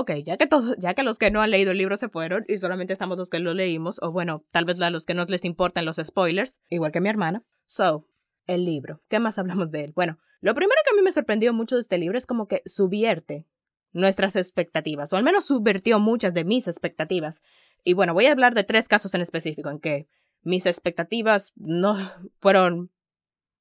Ok, 0.00 0.12
ya 0.24 0.36
que, 0.36 0.46
todos, 0.46 0.76
ya 0.78 0.94
que 0.94 1.02
los 1.02 1.18
que 1.18 1.30
no 1.30 1.42
han 1.42 1.50
leído 1.50 1.72
el 1.72 1.78
libro 1.78 1.96
se 1.96 2.08
fueron 2.08 2.44
y 2.48 2.58
solamente 2.58 2.92
estamos 2.92 3.18
los 3.18 3.30
que 3.30 3.38
lo 3.38 3.54
leímos, 3.54 3.98
o 4.02 4.12
bueno, 4.12 4.44
tal 4.50 4.64
vez 4.64 4.80
a 4.80 4.90
los 4.90 5.06
que 5.06 5.14
no 5.14 5.24
les 5.24 5.44
importan 5.44 5.84
los 5.84 5.96
spoilers, 5.96 6.60
igual 6.68 6.92
que 6.92 7.00
mi 7.00 7.08
hermana. 7.08 7.44
So, 7.66 8.06
el 8.46 8.64
libro. 8.64 9.00
¿Qué 9.08 9.18
más 9.18 9.38
hablamos 9.38 9.70
de 9.70 9.84
él? 9.84 9.92
Bueno, 9.94 10.18
lo 10.40 10.54
primero 10.54 10.80
que 10.84 10.90
a 10.92 10.96
mí 10.96 11.02
me 11.02 11.12
sorprendió 11.12 11.52
mucho 11.52 11.76
de 11.76 11.82
este 11.82 11.98
libro 11.98 12.18
es 12.18 12.26
como 12.26 12.48
que 12.48 12.62
subvierte 12.66 13.46
nuestras 13.92 14.36
expectativas, 14.36 15.12
o 15.12 15.16
al 15.16 15.22
menos 15.22 15.44
subvertió 15.44 15.98
muchas 15.98 16.34
de 16.34 16.44
mis 16.44 16.66
expectativas. 16.66 17.42
Y 17.84 17.92
bueno, 17.92 18.14
voy 18.14 18.26
a 18.26 18.32
hablar 18.32 18.54
de 18.54 18.64
tres 18.64 18.88
casos 18.88 19.14
en 19.14 19.20
específico 19.20 19.70
en 19.70 19.78
que 19.78 20.08
mis 20.42 20.66
expectativas 20.66 21.52
no 21.56 21.96
fueron 22.40 22.90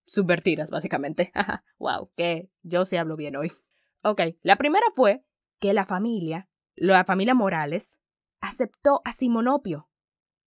subvertidas, 0.05 0.69
básicamente. 0.71 1.31
wow, 1.79 2.09
que 2.15 2.49
yo 2.63 2.85
sí 2.85 2.97
hablo 2.97 3.15
bien 3.15 3.35
hoy. 3.35 3.51
Ok, 4.03 4.21
la 4.41 4.55
primera 4.55 4.85
fue 4.95 5.23
que 5.61 5.73
la 5.73 5.85
familia, 5.85 6.49
la 6.75 7.05
familia 7.05 7.35
Morales, 7.35 7.99
aceptó 8.41 9.01
a 9.05 9.13
Simonopio. 9.13 9.87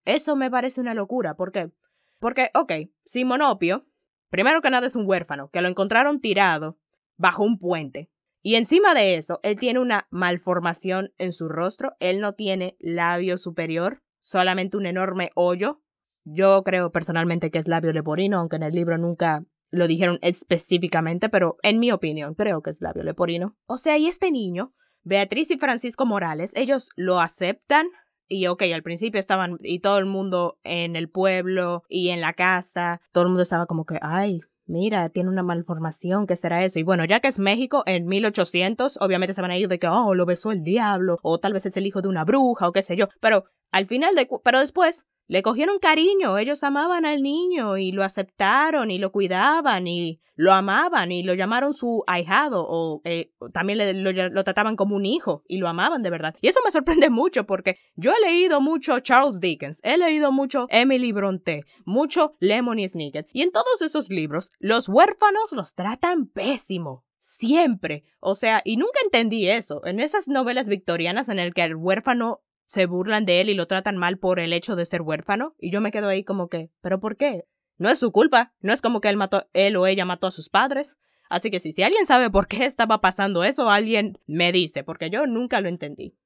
Eso 0.04 0.36
me 0.36 0.50
parece 0.50 0.80
una 0.80 0.92
locura. 0.92 1.36
¿Por 1.36 1.52
qué? 1.52 1.72
Porque, 2.18 2.50
ok, 2.52 2.72
Simonopio, 3.04 3.86
primero 4.28 4.60
que 4.60 4.70
nada 4.70 4.86
es 4.86 4.96
un 4.96 5.08
huérfano, 5.08 5.48
que 5.50 5.62
lo 5.62 5.68
encontraron 5.68 6.20
tirado 6.20 6.78
bajo 7.16 7.44
un 7.44 7.58
puente. 7.58 8.10
Y 8.42 8.56
encima 8.56 8.92
de 8.92 9.14
eso, 9.14 9.40
él 9.42 9.58
tiene 9.58 9.78
una 9.78 10.06
malformación 10.10 11.14
en 11.16 11.32
su 11.32 11.48
rostro. 11.48 11.94
Él 12.00 12.20
no 12.20 12.34
tiene 12.34 12.76
labio 12.78 13.38
superior, 13.38 14.02
solamente 14.20 14.76
un 14.76 14.84
enorme 14.84 15.30
hoyo. 15.34 15.80
Yo 16.24 16.62
creo 16.64 16.92
personalmente 16.92 17.50
que 17.50 17.58
es 17.58 17.68
labio 17.68 17.92
leporino, 17.92 18.38
aunque 18.38 18.56
en 18.56 18.64
el 18.64 18.74
libro 18.74 18.98
nunca 18.98 19.46
lo 19.70 19.86
dijeron 19.86 20.18
específicamente, 20.22 21.28
pero 21.28 21.56
en 21.62 21.78
mi 21.78 21.90
opinión 21.90 22.34
creo 22.34 22.62
que 22.62 22.70
es 22.70 22.80
labio 22.80 23.02
leporino. 23.02 23.56
O 23.66 23.78
sea, 23.78 23.96
y 23.96 24.06
este 24.08 24.30
niño 24.30 24.74
Beatriz 25.04 25.50
y 25.50 25.58
Francisco 25.58 26.06
Morales, 26.06 26.52
ellos 26.56 26.88
lo 26.96 27.20
aceptan 27.20 27.88
y 28.26 28.46
ok, 28.46 28.62
al 28.74 28.82
principio 28.82 29.20
estaban 29.20 29.58
y 29.62 29.80
todo 29.80 29.98
el 29.98 30.06
mundo 30.06 30.58
en 30.64 30.96
el 30.96 31.10
pueblo 31.10 31.82
y 31.88 32.08
en 32.08 32.20
la 32.20 32.32
casa, 32.32 33.00
todo 33.12 33.24
el 33.24 33.28
mundo 33.28 33.42
estaba 33.42 33.66
como 33.66 33.84
que, 33.84 33.98
ay, 34.00 34.40
mira, 34.66 35.10
tiene 35.10 35.28
una 35.28 35.42
malformación, 35.42 36.26
¿qué 36.26 36.36
será 36.36 36.64
eso? 36.64 36.78
Y 36.78 36.84
bueno, 36.84 37.04
ya 37.04 37.20
que 37.20 37.28
es 37.28 37.38
México 37.38 37.82
en 37.84 38.06
1800, 38.06 38.98
obviamente 39.00 39.34
se 39.34 39.42
van 39.42 39.50
a 39.50 39.58
ir 39.58 39.68
de 39.68 39.78
que, 39.78 39.88
oh, 39.88 40.14
lo 40.14 40.24
besó 40.24 40.52
el 40.52 40.62
diablo, 40.62 41.18
o 41.22 41.38
tal 41.38 41.52
vez 41.52 41.66
es 41.66 41.76
el 41.76 41.86
hijo 41.86 42.00
de 42.00 42.08
una 42.08 42.24
bruja, 42.24 42.66
o 42.66 42.72
qué 42.72 42.80
sé 42.80 42.96
yo, 42.96 43.08
pero 43.20 43.44
al 43.72 43.86
final 43.86 44.14
de, 44.14 44.28
pero 44.42 44.60
después 44.60 45.04
le 45.26 45.42
cogieron 45.42 45.78
cariño, 45.78 46.38
ellos 46.38 46.62
amaban 46.62 47.06
al 47.06 47.22
niño 47.22 47.76
y 47.78 47.92
lo 47.92 48.04
aceptaron 48.04 48.90
y 48.90 48.98
lo 48.98 49.10
cuidaban 49.12 49.86
y 49.86 50.20
lo 50.36 50.52
amaban 50.52 51.12
y 51.12 51.22
lo 51.22 51.34
llamaron 51.34 51.74
su 51.74 52.04
ahijado 52.06 52.64
o 52.68 53.00
eh, 53.04 53.32
también 53.52 54.02
lo, 54.02 54.44
trataban 54.44 54.76
como 54.76 54.96
un 54.96 55.06
hijo 55.06 55.44
y 55.46 55.58
lo 55.58 55.68
amaban 55.68 56.02
de 56.02 56.10
verdad. 56.10 56.34
Y 56.40 56.48
eso 56.48 56.60
me 56.64 56.70
sorprende 56.70 57.08
mucho 57.10 57.46
porque 57.46 57.78
yo 57.94 58.12
he 58.12 58.26
leído 58.26 58.60
mucho 58.60 59.00
Charles 59.00 59.40
Dickens, 59.40 59.80
he 59.82 59.96
leído 59.96 60.32
mucho 60.32 60.66
Emily 60.70 61.12
Bronte, 61.12 61.64
mucho 61.84 62.34
Lemony 62.40 62.88
Snicket 62.88 63.28
y 63.32 63.42
en 63.42 63.52
todos 63.52 63.82
esos 63.82 64.10
libros 64.10 64.52
los 64.58 64.88
huérfanos 64.88 65.52
los 65.52 65.74
tratan 65.74 66.26
pésimo 66.26 67.04
Siempre. 67.26 68.04
O 68.20 68.34
sea, 68.34 68.60
y 68.66 68.76
nunca 68.76 69.00
entendí 69.02 69.48
eso. 69.48 69.80
En 69.86 69.98
esas 69.98 70.28
novelas 70.28 70.68
victorianas 70.68 71.30
en 71.30 71.38
el 71.38 71.54
que 71.54 71.62
el 71.62 71.74
huérfano 71.74 72.42
se 72.66 72.86
burlan 72.86 73.24
de 73.24 73.40
él 73.40 73.48
y 73.48 73.54
lo 73.54 73.66
tratan 73.66 73.96
mal 73.96 74.18
por 74.18 74.40
el 74.40 74.52
hecho 74.52 74.76
de 74.76 74.86
ser 74.86 75.02
huérfano, 75.02 75.54
y 75.58 75.70
yo 75.70 75.80
me 75.80 75.90
quedo 75.90 76.08
ahí 76.08 76.24
como 76.24 76.48
que, 76.48 76.70
¿pero 76.80 77.00
por 77.00 77.16
qué? 77.16 77.44
No 77.76 77.88
es 77.88 77.98
su 77.98 78.12
culpa, 78.12 78.54
no 78.60 78.72
es 78.72 78.80
como 78.80 79.00
que 79.00 79.08
él 79.08 79.16
mató, 79.16 79.48
él 79.52 79.76
o 79.76 79.86
ella 79.86 80.04
mató 80.04 80.28
a 80.28 80.30
sus 80.30 80.48
padres. 80.48 80.96
Así 81.28 81.50
que 81.50 81.58
si, 81.58 81.72
si 81.72 81.82
alguien 81.82 82.06
sabe 82.06 82.30
por 82.30 82.46
qué 82.46 82.64
estaba 82.64 83.00
pasando 83.00 83.44
eso, 83.44 83.70
alguien 83.70 84.18
me 84.26 84.52
dice, 84.52 84.84
porque 84.84 85.10
yo 85.10 85.26
nunca 85.26 85.60
lo 85.60 85.68
entendí. 85.68 86.16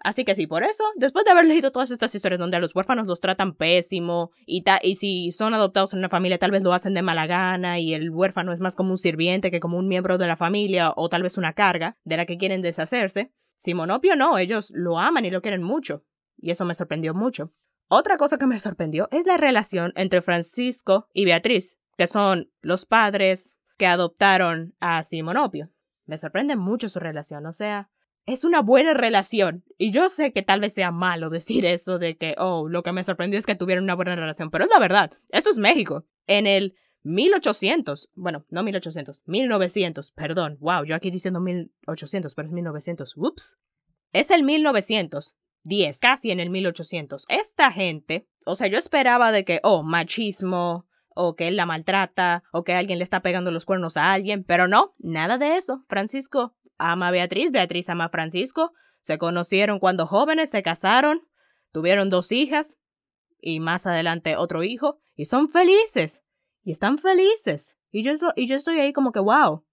Así 0.00 0.24
que 0.24 0.34
sí, 0.36 0.46
por 0.46 0.62
eso, 0.62 0.84
después 0.94 1.24
de 1.24 1.32
haber 1.32 1.46
leído 1.46 1.72
todas 1.72 1.90
estas 1.90 2.14
historias 2.14 2.38
donde 2.38 2.56
a 2.56 2.60
los 2.60 2.74
huérfanos 2.74 3.08
los 3.08 3.18
tratan 3.18 3.54
pésimo 3.54 4.30
y, 4.46 4.62
y 4.82 4.94
si 4.94 5.32
son 5.32 5.54
adoptados 5.54 5.92
en 5.92 5.98
una 5.98 6.08
familia 6.08 6.38
tal 6.38 6.52
vez 6.52 6.62
lo 6.62 6.72
hacen 6.72 6.94
de 6.94 7.02
mala 7.02 7.26
gana 7.26 7.80
y 7.80 7.94
el 7.94 8.10
huérfano 8.10 8.52
es 8.52 8.60
más 8.60 8.76
como 8.76 8.92
un 8.92 8.98
sirviente 8.98 9.50
que 9.50 9.58
como 9.58 9.76
un 9.76 9.88
miembro 9.88 10.16
de 10.16 10.28
la 10.28 10.36
familia 10.36 10.92
o 10.94 11.08
tal 11.08 11.24
vez 11.24 11.36
una 11.36 11.52
carga 11.52 11.96
de 12.04 12.16
la 12.16 12.26
que 12.26 12.38
quieren 12.38 12.62
deshacerse, 12.62 13.32
Simonopio 13.58 14.16
no, 14.16 14.38
ellos 14.38 14.72
lo 14.74 14.98
aman 14.98 15.26
y 15.26 15.30
lo 15.30 15.42
quieren 15.42 15.62
mucho. 15.62 16.04
Y 16.38 16.50
eso 16.50 16.64
me 16.64 16.74
sorprendió 16.74 17.12
mucho. 17.12 17.52
Otra 17.88 18.16
cosa 18.16 18.38
que 18.38 18.46
me 18.46 18.58
sorprendió 18.58 19.08
es 19.10 19.26
la 19.26 19.36
relación 19.36 19.92
entre 19.96 20.22
Francisco 20.22 21.08
y 21.12 21.24
Beatriz, 21.24 21.78
que 21.96 22.06
son 22.06 22.50
los 22.60 22.86
padres 22.86 23.56
que 23.76 23.86
adoptaron 23.86 24.74
a 24.80 25.02
Simonopio. 25.02 25.70
Me 26.06 26.18
sorprende 26.18 26.56
mucho 26.56 26.88
su 26.88 27.00
relación, 27.00 27.46
o 27.46 27.52
sea, 27.52 27.90
es 28.26 28.44
una 28.44 28.60
buena 28.60 28.94
relación. 28.94 29.64
Y 29.78 29.90
yo 29.90 30.08
sé 30.08 30.32
que 30.32 30.42
tal 30.42 30.60
vez 30.60 30.74
sea 30.74 30.90
malo 30.90 31.30
decir 31.30 31.64
eso 31.64 31.98
de 31.98 32.16
que, 32.16 32.34
oh, 32.38 32.68
lo 32.68 32.82
que 32.82 32.92
me 32.92 33.02
sorprendió 33.02 33.38
es 33.38 33.46
que 33.46 33.54
tuvieron 33.54 33.84
una 33.84 33.94
buena 33.94 34.14
relación, 34.14 34.50
pero 34.50 34.64
es 34.64 34.70
la 34.70 34.78
verdad. 34.78 35.10
Eso 35.30 35.50
es 35.50 35.58
México. 35.58 36.06
En 36.26 36.46
el 36.46 36.74
1800, 37.08 38.10
bueno, 38.14 38.44
no 38.50 38.62
1800, 38.62 39.22
1900, 39.26 40.10
perdón, 40.10 40.58
wow, 40.60 40.84
yo 40.84 40.94
aquí 40.94 41.10
diciendo 41.10 41.40
1800, 41.40 42.34
pero 42.34 42.48
es 42.48 42.52
1900, 42.52 43.14
ups. 43.16 43.58
Es 44.12 44.30
el 44.30 44.42
1910, 44.42 46.00
casi 46.00 46.30
en 46.30 46.40
el 46.40 46.50
1800. 46.50 47.24
Esta 47.28 47.72
gente, 47.72 48.28
o 48.44 48.56
sea, 48.56 48.66
yo 48.66 48.78
esperaba 48.78 49.32
de 49.32 49.46
que, 49.46 49.60
oh, 49.62 49.82
machismo, 49.82 50.86
o 51.14 51.34
que 51.34 51.48
él 51.48 51.56
la 51.56 51.64
maltrata, 51.64 52.44
o 52.52 52.62
que 52.62 52.74
alguien 52.74 52.98
le 52.98 53.04
está 53.04 53.22
pegando 53.22 53.50
los 53.50 53.64
cuernos 53.64 53.96
a 53.96 54.12
alguien, 54.12 54.44
pero 54.44 54.68
no, 54.68 54.94
nada 54.98 55.38
de 55.38 55.56
eso. 55.56 55.84
Francisco 55.88 56.56
ama 56.76 57.08
a 57.08 57.10
Beatriz, 57.10 57.50
Beatriz 57.52 57.88
ama 57.88 58.04
a 58.04 58.10
Francisco, 58.10 58.72
se 59.00 59.16
conocieron 59.16 59.78
cuando 59.78 60.06
jóvenes, 60.06 60.50
se 60.50 60.62
casaron, 60.62 61.26
tuvieron 61.72 62.10
dos 62.10 62.32
hijas 62.32 62.76
y 63.40 63.60
más 63.60 63.86
adelante 63.86 64.36
otro 64.36 64.62
hijo, 64.62 65.00
y 65.14 65.24
son 65.24 65.48
felices, 65.48 66.22
y 66.68 66.72
están 66.72 66.98
felices. 66.98 67.78
Y 67.90 68.02
yo, 68.02 68.12
y 68.36 68.46
yo 68.46 68.56
estoy 68.56 68.78
ahí 68.78 68.92
como 68.92 69.10
que, 69.10 69.20
wow, 69.20 69.64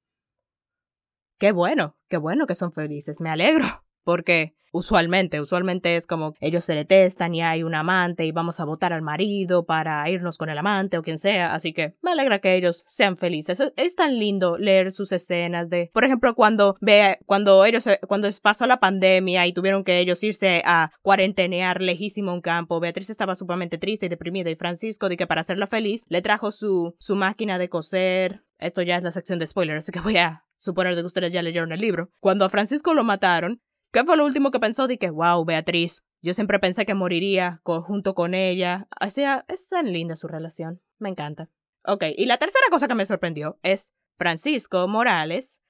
qué 1.37 1.51
bueno, 1.51 1.97
qué 2.07 2.15
bueno 2.15 2.47
que 2.47 2.55
son 2.55 2.71
felices, 2.71 3.19
me 3.19 3.29
alegro, 3.29 3.84
porque 4.05 4.55
Usualmente, 4.75 5.39
usualmente 5.39 5.95
es 5.95 6.05
como 6.05 6.33
ellos 6.41 6.65
se 6.65 6.75
detestan 6.75 7.33
y 7.33 7.41
hay 7.41 7.63
un 7.63 7.75
amante 7.75 8.25
y 8.25 8.33
vamos 8.33 8.59
a 8.59 8.65
votar 8.65 8.91
al 8.91 9.01
marido 9.01 9.65
para 9.65 10.09
irnos 10.09 10.37
con 10.37 10.49
el 10.49 10.57
amante 10.57 10.97
o 10.97 11.01
quien 11.01 11.17
sea, 11.17 11.53
así 11.53 11.71
que 11.71 11.95
me 12.01 12.11
alegra 12.11 12.39
que 12.39 12.55
ellos 12.55 12.83
sean 12.85 13.15
felices. 13.15 13.61
Es, 13.77 13.95
tan 13.95 14.19
lindo 14.19 14.57
leer 14.57 14.91
sus 14.91 15.13
escenas 15.13 15.69
de, 15.69 15.91
por 15.93 16.03
ejemplo, 16.03 16.35
cuando 16.35 16.75
ve, 16.81 17.19
cuando 17.25 17.63
ellos, 17.63 17.87
cuando 18.05 18.27
pasó 18.43 18.67
la 18.67 18.81
pandemia 18.81 19.47
y 19.47 19.53
tuvieron 19.53 19.85
que 19.85 19.99
ellos 19.99 20.21
irse 20.25 20.61
a 20.65 20.91
cuarentenear 21.01 21.81
lejísimo 21.81 22.33
un 22.33 22.41
campo, 22.41 22.81
Beatriz 22.81 23.09
estaba 23.09 23.35
sumamente 23.35 23.77
triste 23.77 24.07
y 24.07 24.09
deprimida 24.09 24.49
y 24.49 24.57
Francisco, 24.57 25.07
de 25.07 25.15
que 25.15 25.25
para 25.25 25.39
hacerla 25.39 25.67
feliz, 25.67 26.03
le 26.09 26.21
trajo 26.21 26.51
su, 26.51 26.97
su 26.99 27.15
máquina 27.15 27.57
de 27.57 27.69
coser, 27.69 28.43
esto 28.59 28.81
ya 28.81 28.97
es 28.97 29.03
la 29.03 29.11
sección 29.11 29.39
de 29.39 29.47
spoilers, 29.47 29.85
así 29.85 29.93
que 29.93 30.01
voy 30.01 30.17
a 30.17 30.43
suponer 30.57 30.95
que 30.95 31.01
ustedes 31.01 31.31
ya 31.31 31.41
leyeron 31.41 31.71
el 31.71 31.79
libro. 31.79 32.09
Cuando 32.19 32.43
a 32.43 32.49
Francisco 32.49 32.93
lo 32.93 33.05
mataron, 33.05 33.61
¿Qué 33.95 34.03
fue 34.03 34.17
lo 34.17 34.25
último 34.25 34.51
que 34.51 34.59
pensó? 34.59 34.87
De 34.87 34.97
que, 34.97 35.09
wow, 35.09 35.45
Beatriz, 35.45 36.03
yo 36.21 36.33
siempre 36.33 36.59
pensé 36.59 36.85
que 36.85 36.93
moriría 36.93 37.61
junto 37.63 38.13
con 38.13 38.33
ella. 38.33 38.89
O 38.99 39.09
sea, 39.09 39.45
es 39.47 39.69
tan 39.69 39.93
linda 39.93 40.17
su 40.17 40.27
relación. 40.27 40.81
Me 40.99 41.07
encanta. 41.07 41.49
Ok, 41.85 42.03
y 42.17 42.25
la 42.25 42.35
tercera 42.37 42.65
cosa 42.69 42.89
que 42.89 42.95
me 42.95 43.05
sorprendió 43.05 43.57
es 43.63 43.93
Francisco 44.17 44.87
Morales, 44.87 45.61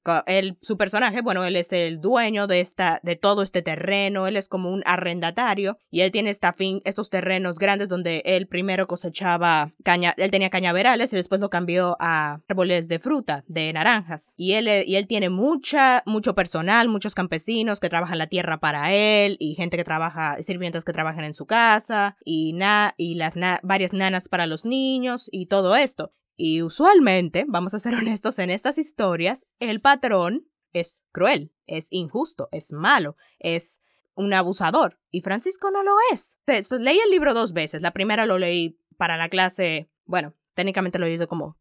su 0.60 0.76
personaje, 0.76 1.20
bueno, 1.20 1.44
él 1.44 1.56
es 1.56 1.72
el 1.72 2.00
dueño 2.00 2.46
de, 2.46 2.60
esta, 2.60 3.00
de 3.02 3.16
todo 3.16 3.42
este 3.42 3.62
terreno, 3.62 4.26
él 4.26 4.36
es 4.36 4.48
como 4.48 4.70
un 4.70 4.82
arrendatario 4.86 5.78
y 5.90 6.02
él 6.02 6.12
tiene 6.12 6.30
esta 6.30 6.52
fin, 6.52 6.80
estos 6.84 7.10
terrenos 7.10 7.56
grandes 7.56 7.88
donde 7.88 8.22
él 8.24 8.46
primero 8.46 8.86
cosechaba 8.86 9.72
caña, 9.82 10.14
él 10.16 10.30
tenía 10.30 10.50
cañaverales 10.50 11.12
y 11.12 11.16
después 11.16 11.40
lo 11.40 11.50
cambió 11.50 11.96
a 11.98 12.40
árboles 12.48 12.88
de 12.88 12.98
fruta, 12.98 13.44
de 13.48 13.72
naranjas. 13.72 14.32
Y 14.36 14.52
él, 14.52 14.68
y 14.86 14.96
él 14.96 15.06
tiene 15.06 15.28
mucha, 15.28 16.02
mucho 16.06 16.34
personal, 16.34 16.88
muchos 16.88 17.14
campesinos 17.14 17.80
que 17.80 17.88
trabajan 17.88 18.18
la 18.18 18.28
tierra 18.28 18.60
para 18.60 18.92
él 18.92 19.36
y 19.40 19.54
gente 19.54 19.76
que 19.76 19.84
trabaja, 19.84 20.40
sirvientas 20.40 20.84
que 20.84 20.92
trabajan 20.92 21.24
en 21.24 21.34
su 21.34 21.46
casa 21.46 22.16
y, 22.24 22.52
na, 22.52 22.94
y 22.96 23.14
las 23.14 23.34
varias 23.62 23.92
nanas 23.92 24.28
para 24.28 24.46
los 24.46 24.64
niños 24.64 25.28
y 25.32 25.46
todo 25.46 25.74
esto. 25.74 26.12
Y 26.36 26.62
usualmente, 26.62 27.44
vamos 27.48 27.74
a 27.74 27.78
ser 27.78 27.94
honestos, 27.96 28.38
en 28.38 28.50
estas 28.50 28.78
historias, 28.78 29.46
el 29.58 29.80
patrón 29.80 30.48
es 30.72 31.02
cruel, 31.12 31.52
es 31.66 31.88
injusto, 31.90 32.48
es 32.52 32.72
malo, 32.72 33.16
es 33.38 33.80
un 34.14 34.32
abusador. 34.32 34.98
Y 35.10 35.22
Francisco 35.22 35.70
no 35.70 35.82
lo 35.82 35.94
es. 36.12 36.38
leí 36.80 36.98
el 36.98 37.10
libro 37.10 37.34
dos 37.34 37.52
veces. 37.52 37.82
La 37.82 37.92
primera 37.92 38.26
lo 38.26 38.38
leí 38.38 38.78
para 38.96 39.16
la 39.16 39.28
clase, 39.28 39.90
bueno, 40.04 40.34
técnicamente 40.54 40.98
lo 40.98 41.06
he 41.06 41.10
leído 41.10 41.28
como 41.28 41.58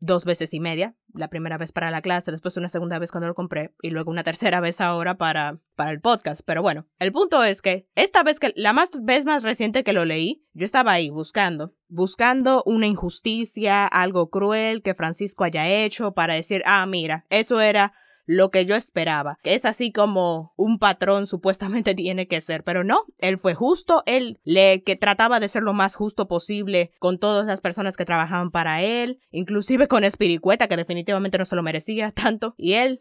dos 0.00 0.24
veces 0.24 0.52
y 0.54 0.60
media, 0.60 0.96
la 1.12 1.28
primera 1.28 1.58
vez 1.58 1.72
para 1.72 1.90
la 1.90 2.02
clase, 2.02 2.32
después 2.32 2.56
una 2.56 2.68
segunda 2.68 2.98
vez 2.98 3.10
cuando 3.10 3.28
lo 3.28 3.34
compré 3.34 3.74
y 3.82 3.90
luego 3.90 4.10
una 4.10 4.24
tercera 4.24 4.60
vez 4.60 4.80
ahora 4.80 5.16
para, 5.16 5.60
para 5.76 5.92
el 5.92 6.00
podcast. 6.00 6.40
Pero 6.44 6.62
bueno, 6.62 6.86
el 6.98 7.12
punto 7.12 7.44
es 7.44 7.62
que 7.62 7.86
esta 7.94 8.22
vez 8.22 8.40
que 8.40 8.52
la 8.56 8.72
más, 8.72 8.90
vez 9.02 9.24
más 9.24 9.42
reciente 9.42 9.84
que 9.84 9.92
lo 9.92 10.04
leí, 10.04 10.44
yo 10.54 10.64
estaba 10.64 10.92
ahí 10.92 11.10
buscando, 11.10 11.74
buscando 11.88 12.62
una 12.66 12.86
injusticia, 12.86 13.86
algo 13.86 14.30
cruel 14.30 14.82
que 14.82 14.94
Francisco 14.94 15.44
haya 15.44 15.68
hecho 15.68 16.12
para 16.12 16.34
decir, 16.34 16.62
ah, 16.64 16.84
mira, 16.86 17.26
eso 17.28 17.60
era 17.60 17.92
lo 18.30 18.52
que 18.52 18.64
yo 18.64 18.76
esperaba, 18.76 19.38
que 19.42 19.54
es 19.54 19.64
así 19.64 19.90
como 19.90 20.52
un 20.56 20.78
patrón 20.78 21.26
supuestamente 21.26 21.94
tiene 21.96 22.28
que 22.28 22.40
ser, 22.40 22.62
pero 22.62 22.84
no, 22.84 23.04
él 23.18 23.38
fue 23.38 23.54
justo, 23.54 24.04
él 24.06 24.38
le 24.44 24.84
que 24.84 24.94
trataba 24.94 25.40
de 25.40 25.48
ser 25.48 25.64
lo 25.64 25.72
más 25.72 25.96
justo 25.96 26.28
posible 26.28 26.92
con 27.00 27.18
todas 27.18 27.44
las 27.46 27.60
personas 27.60 27.96
que 27.96 28.04
trabajaban 28.04 28.52
para 28.52 28.82
él, 28.82 29.18
inclusive 29.32 29.88
con 29.88 30.04
Espiricueta 30.04 30.68
que 30.68 30.76
definitivamente 30.76 31.38
no 31.38 31.44
se 31.44 31.56
lo 31.56 31.64
merecía 31.64 32.12
tanto, 32.12 32.54
y 32.56 32.74
él 32.74 33.00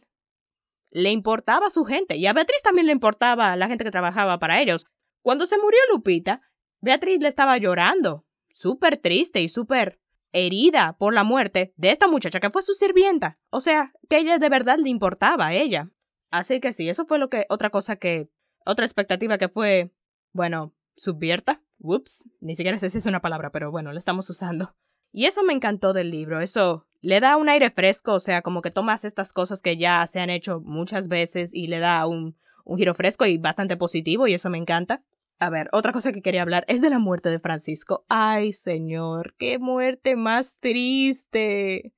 le 0.90 1.12
importaba 1.12 1.68
a 1.68 1.70
su 1.70 1.86
gente 1.86 2.18
y 2.18 2.26
a 2.26 2.34
Beatriz 2.34 2.64
también 2.64 2.88
le 2.88 2.94
importaba 2.94 3.52
a 3.52 3.56
la 3.56 3.68
gente 3.68 3.84
que 3.84 3.92
trabajaba 3.92 4.40
para 4.40 4.60
ellos. 4.60 4.88
Cuando 5.22 5.46
se 5.46 5.60
murió 5.60 5.80
Lupita, 5.92 6.42
Beatriz 6.82 7.22
le 7.22 7.28
estaba 7.28 7.56
llorando, 7.58 8.26
súper 8.50 8.98
triste 8.98 9.42
y 9.42 9.50
súper 9.50 10.00
herida 10.32 10.96
por 10.98 11.14
la 11.14 11.24
muerte 11.24 11.74
de 11.78 11.92
esta 11.92 12.08
muchacha 12.08 12.40
que 12.40 12.50
fue 12.50 12.62
su 12.62 12.74
sirvienta. 12.74 13.40
O 13.50 13.62
sea, 13.62 13.94
que 14.10 14.18
ella 14.18 14.38
de 14.38 14.50
verdad 14.50 14.78
le 14.78 14.90
importaba 14.90 15.48
a 15.48 15.54
ella. 15.54 15.92
Así 16.32 16.60
que 16.60 16.74
sí, 16.74 16.90
eso 16.90 17.06
fue 17.06 17.20
lo 17.20 17.30
que 17.30 17.46
otra 17.50 17.70
cosa 17.70 17.96
que 17.96 18.30
otra 18.66 18.86
expectativa 18.86 19.38
que 19.38 19.50
fue, 19.50 19.92
bueno, 20.32 20.76
subvierta. 20.96 21.64
Whoops, 21.80 22.30
ni 22.42 22.56
siquiera 22.56 22.78
sé 22.78 22.90
si 22.90 22.98
es 22.98 23.06
una 23.06 23.22
palabra, 23.22 23.52
pero 23.52 23.72
bueno, 23.72 23.92
la 23.94 24.00
estamos 24.00 24.30
usando. 24.30 24.76
Y 25.12 25.26
eso 25.26 25.44
me 25.44 25.54
encantó 25.54 25.94
del 25.94 26.12
libro, 26.12 26.40
eso 26.40 26.88
le 27.02 27.20
da 27.20 27.38
un 27.38 27.50
aire 27.50 27.72
fresco, 27.72 28.14
o 28.14 28.20
sea, 28.20 28.42
como 28.42 28.62
que 28.62 28.70
tomas 28.70 29.06
estas 29.06 29.34
cosas 29.34 29.62
que 29.62 29.78
ya 29.78 30.06
se 30.06 30.20
han 30.20 30.30
hecho 30.30 30.60
muchas 30.60 31.08
veces 31.08 31.52
y 31.54 31.68
le 31.68 31.80
da 31.80 32.06
un, 32.06 32.38
un 32.66 32.78
giro 32.78 32.94
fresco 32.94 33.26
y 33.26 33.38
bastante 33.38 33.78
positivo 33.78 34.28
y 34.28 34.34
eso 34.34 34.50
me 34.50 34.58
encanta. 34.58 35.04
A 35.40 35.50
ver, 35.50 35.70
otra 35.72 35.94
cosa 35.94 36.12
que 36.12 36.22
quería 36.22 36.42
hablar 36.42 36.66
es 36.68 36.82
de 36.82 36.90
la 36.90 37.00
muerte 37.00 37.30
de 37.30 37.40
Francisco. 37.40 38.06
Ay, 38.10 38.52
señor, 38.52 39.36
qué 39.38 39.58
muerte 39.58 40.18
más 40.18 40.60
triste. 40.60 41.94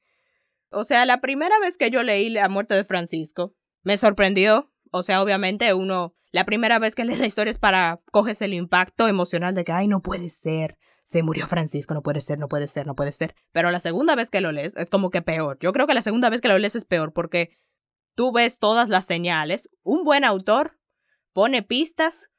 O 0.70 0.84
sea, 0.84 1.08
la 1.08 1.22
primera 1.22 1.60
vez 1.60 1.78
que 1.78 1.90
yo 1.90 2.04
leí 2.04 2.30
la 2.30 2.48
muerte 2.50 2.76
de 2.76 2.86
Francisco, 2.86 3.56
me 3.82 3.98
sorprendió. 3.98 4.72
O 4.92 5.02
sea, 5.02 5.24
obviamente 5.24 5.74
uno, 5.74 6.16
la 6.32 6.46
primera 6.46 6.78
vez 6.78 6.94
que 6.94 7.04
lees 7.04 7.20
la 7.20 7.26
historia 7.26 7.50
es 7.50 7.58
para 7.58 8.02
coges 8.12 8.42
el 8.44 8.54
impacto 8.54 9.08
emocional 9.08 9.56
de 9.56 9.64
que, 9.64 9.72
ay, 9.72 9.88
no 9.88 10.02
puede 10.04 10.30
ser. 10.30 10.78
Se 11.04 11.24
murió 11.24 11.48
Francisco, 11.48 11.96
no 11.96 12.04
puede 12.04 12.22
ser, 12.22 12.38
no 12.38 12.48
puede 12.48 12.68
ser, 12.68 12.86
no 12.86 12.96
puede 12.96 13.12
ser. 13.12 13.34
Pero 13.52 13.72
la 13.72 13.80
segunda 13.80 14.16
vez 14.16 14.30
que 14.30 14.40
lo 14.40 14.52
lees 14.52 14.76
es 14.78 14.92
como 14.92 15.10
que 15.10 15.24
peor. 15.24 15.58
Yo 15.60 15.74
creo 15.74 15.88
que 15.88 15.96
la 15.96 16.04
segunda 16.04 16.30
vez 16.30 16.42
que 16.42 16.48
lo 16.48 16.60
lees 16.60 16.76
es 16.76 16.86
peor 16.86 17.12
porque 17.12 17.58
tú 18.14 18.32
ves 18.32 18.60
todas 18.60 18.88
las 18.88 19.06
señales. 19.06 19.70
Un 19.82 20.04
buen 20.04 20.24
autor 20.24 20.80
pone 21.34 21.64
pistas 21.64 22.31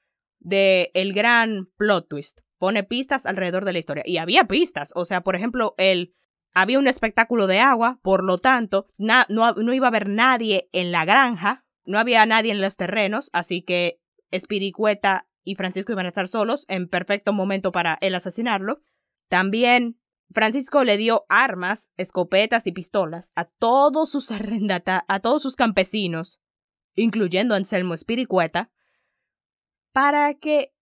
de 0.42 0.90
el 0.94 1.12
gran 1.12 1.70
plot 1.76 2.08
twist. 2.08 2.40
Pone 2.58 2.84
pistas 2.84 3.26
alrededor 3.26 3.64
de 3.64 3.72
la 3.72 3.78
historia. 3.78 4.04
Y 4.06 4.18
había 4.18 4.44
pistas. 4.44 4.92
O 4.94 5.04
sea, 5.04 5.22
por 5.22 5.34
ejemplo, 5.34 5.74
el 5.78 6.14
había 6.54 6.78
un 6.78 6.86
espectáculo 6.86 7.46
de 7.46 7.60
agua, 7.60 7.98
por 8.02 8.22
lo 8.24 8.38
tanto, 8.38 8.86
no, 8.98 9.24
no, 9.28 9.72
iba 9.72 9.86
a 9.86 9.88
haber 9.88 10.08
nadie 10.08 10.68
en 10.72 10.92
la 10.92 11.04
granja, 11.04 11.64
no 11.84 11.98
había 11.98 12.26
nadie 12.26 12.52
en 12.52 12.60
los 12.60 12.76
terrenos, 12.76 13.30
así 13.32 13.62
que 13.62 14.00
Espiricueta 14.30 15.28
y 15.44 15.56
Francisco 15.56 15.92
iban 15.92 16.06
a 16.06 16.10
estar 16.10 16.28
solos 16.28 16.66
en 16.68 16.88
perfecto 16.88 17.32
momento 17.32 17.72
para 17.72 17.98
el 18.00 18.14
asesinarlo. 18.14 18.82
También 19.28 19.98
Francisco 20.30 20.84
le 20.84 20.96
dio 20.96 21.24
armas, 21.28 21.90
escopetas 21.96 22.66
y 22.66 22.72
pistolas 22.72 23.32
a 23.34 23.46
todos 23.46 24.10
sus 24.10 24.30
arrendata 24.30 25.04
a 25.08 25.20
todos 25.20 25.42
sus 25.42 25.56
campesinos, 25.56 26.40
incluyendo 26.94 27.54
a 27.54 27.58
Anselmo 27.58 27.94
Espiricueta, 27.94 28.70
para 29.92 30.34
que 30.34 30.74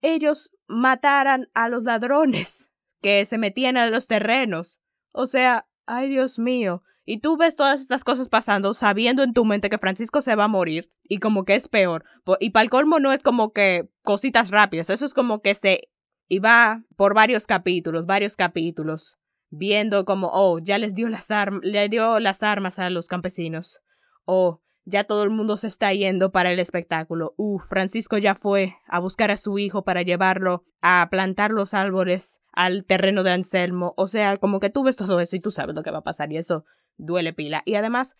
ellos 0.00 0.52
mataran 0.66 1.48
a 1.54 1.68
los 1.68 1.84
ladrones 1.84 2.70
que 3.00 3.24
se 3.24 3.38
metían 3.38 3.76
a 3.76 3.88
los 3.88 4.06
terrenos. 4.06 4.80
O 5.12 5.26
sea, 5.26 5.68
ay 5.86 6.08
Dios 6.08 6.38
mío. 6.38 6.82
Y 7.04 7.18
tú 7.18 7.36
ves 7.36 7.56
todas 7.56 7.80
estas 7.80 8.04
cosas 8.04 8.28
pasando 8.28 8.74
sabiendo 8.74 9.22
en 9.22 9.34
tu 9.34 9.44
mente 9.44 9.68
que 9.68 9.78
Francisco 9.78 10.22
se 10.22 10.36
va 10.36 10.44
a 10.44 10.48
morir 10.48 10.92
y 11.02 11.18
como 11.18 11.44
que 11.44 11.56
es 11.56 11.68
peor. 11.68 12.04
Y 12.38 12.50
para 12.50 12.62
el 12.62 12.70
colmo 12.70 13.00
no 13.00 13.12
es 13.12 13.22
como 13.22 13.52
que 13.52 13.90
cositas 14.02 14.50
rápidas, 14.50 14.88
eso 14.88 15.04
es 15.04 15.12
como 15.12 15.42
que 15.42 15.54
se 15.54 15.90
iba 16.28 16.84
por 16.96 17.14
varios 17.14 17.46
capítulos, 17.46 18.06
varios 18.06 18.36
capítulos, 18.36 19.18
viendo 19.50 20.04
como, 20.04 20.30
oh, 20.32 20.60
ya 20.60 20.78
les 20.78 20.94
dio 20.94 21.08
las, 21.08 21.28
le 21.62 21.88
dio 21.88 22.20
las 22.20 22.42
armas 22.42 22.78
a 22.78 22.88
los 22.88 23.08
campesinos. 23.08 23.80
Oh, 24.24 24.62
ya 24.84 25.04
todo 25.04 25.22
el 25.22 25.30
mundo 25.30 25.56
se 25.56 25.68
está 25.68 25.92
yendo 25.92 26.32
para 26.32 26.50
el 26.50 26.58
espectáculo. 26.58 27.34
Uh, 27.36 27.58
Francisco 27.58 28.18
ya 28.18 28.34
fue 28.34 28.76
a 28.86 28.98
buscar 28.98 29.30
a 29.30 29.36
su 29.36 29.58
hijo 29.58 29.84
para 29.84 30.02
llevarlo 30.02 30.64
a 30.80 31.08
plantar 31.10 31.52
los 31.52 31.74
árboles 31.74 32.40
al 32.52 32.84
terreno 32.84 33.22
de 33.22 33.30
Anselmo. 33.30 33.94
O 33.96 34.08
sea, 34.08 34.36
como 34.36 34.60
que 34.60 34.70
tú 34.70 34.82
ves 34.82 34.96
todo 34.96 35.20
eso 35.20 35.36
y 35.36 35.40
tú 35.40 35.50
sabes 35.50 35.74
lo 35.74 35.82
que 35.82 35.90
va 35.90 35.98
a 35.98 36.04
pasar 36.04 36.32
y 36.32 36.36
eso 36.36 36.64
duele 36.96 37.32
pila. 37.32 37.62
Y 37.64 37.74
además, 37.74 38.16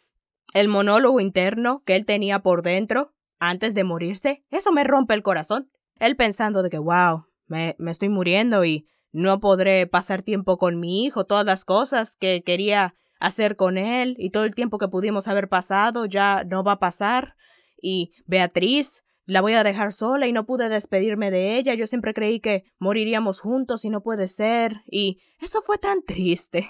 el 0.55 0.69
monólogo 0.69 1.21
interno 1.21 1.83
que 1.85 1.97
él 1.97 2.07
tenía 2.07 2.41
por 2.41 2.63
dentro 2.63 3.13
antes 3.39 3.75
de 3.75 3.85
morirse, 3.85 4.45
eso 4.51 4.73
me 4.73 4.85
rompe 4.85 5.15
el 5.15 5.23
corazón. 5.23 5.71
Él 5.99 6.17
pensando 6.17 6.63
de 6.63 6.71
que, 6.71 6.79
wow, 6.79 7.27
me, 7.47 7.75
me 7.79 7.91
estoy 7.91 8.09
muriendo 8.09 8.65
y 8.65 8.87
no 9.11 9.41
podré 9.41 9.87
pasar 9.87 10.23
tiempo 10.23 10.59
con 10.59 10.81
mi 10.81 11.05
hijo, 11.05 11.27
todas 11.27 11.45
las 11.45 11.65
cosas 11.65 12.17
que 12.17 12.43
quería 12.45 12.95
hacer 13.23 13.55
con 13.57 13.79
él 13.79 14.17
y 14.19 14.31
todo 14.31 14.45
el 14.45 14.55
tiempo 14.55 14.79
que 14.79 14.89
pudimos 14.89 15.29
haber 15.29 15.49
pasado 15.49 16.07
ya 16.07 16.45
no 16.45 16.65
va 16.65 16.73
a 16.73 16.79
pasar. 16.79 17.37
Y 17.81 18.13
Beatriz, 18.27 19.05
la 19.27 19.41
voy 19.41 19.55
a 19.55 19.63
dejar 19.63 19.93
sola 19.93 20.27
y 20.27 20.33
no 20.33 20.45
pude 20.45 20.69
despedirme 20.69 21.31
de 21.31 21.57
ella. 21.57 21.75
Yo 21.75 21.87
siempre 21.87 22.15
creí 22.15 22.41
que 22.41 22.65
moriríamos 22.79 23.41
juntos 23.41 23.85
y 23.85 23.91
no 23.91 24.03
puede 24.03 24.27
ser. 24.27 24.83
Y 24.87 25.21
eso 25.41 25.63
fue 25.63 25.79
tan 25.79 26.03
triste. 26.03 26.69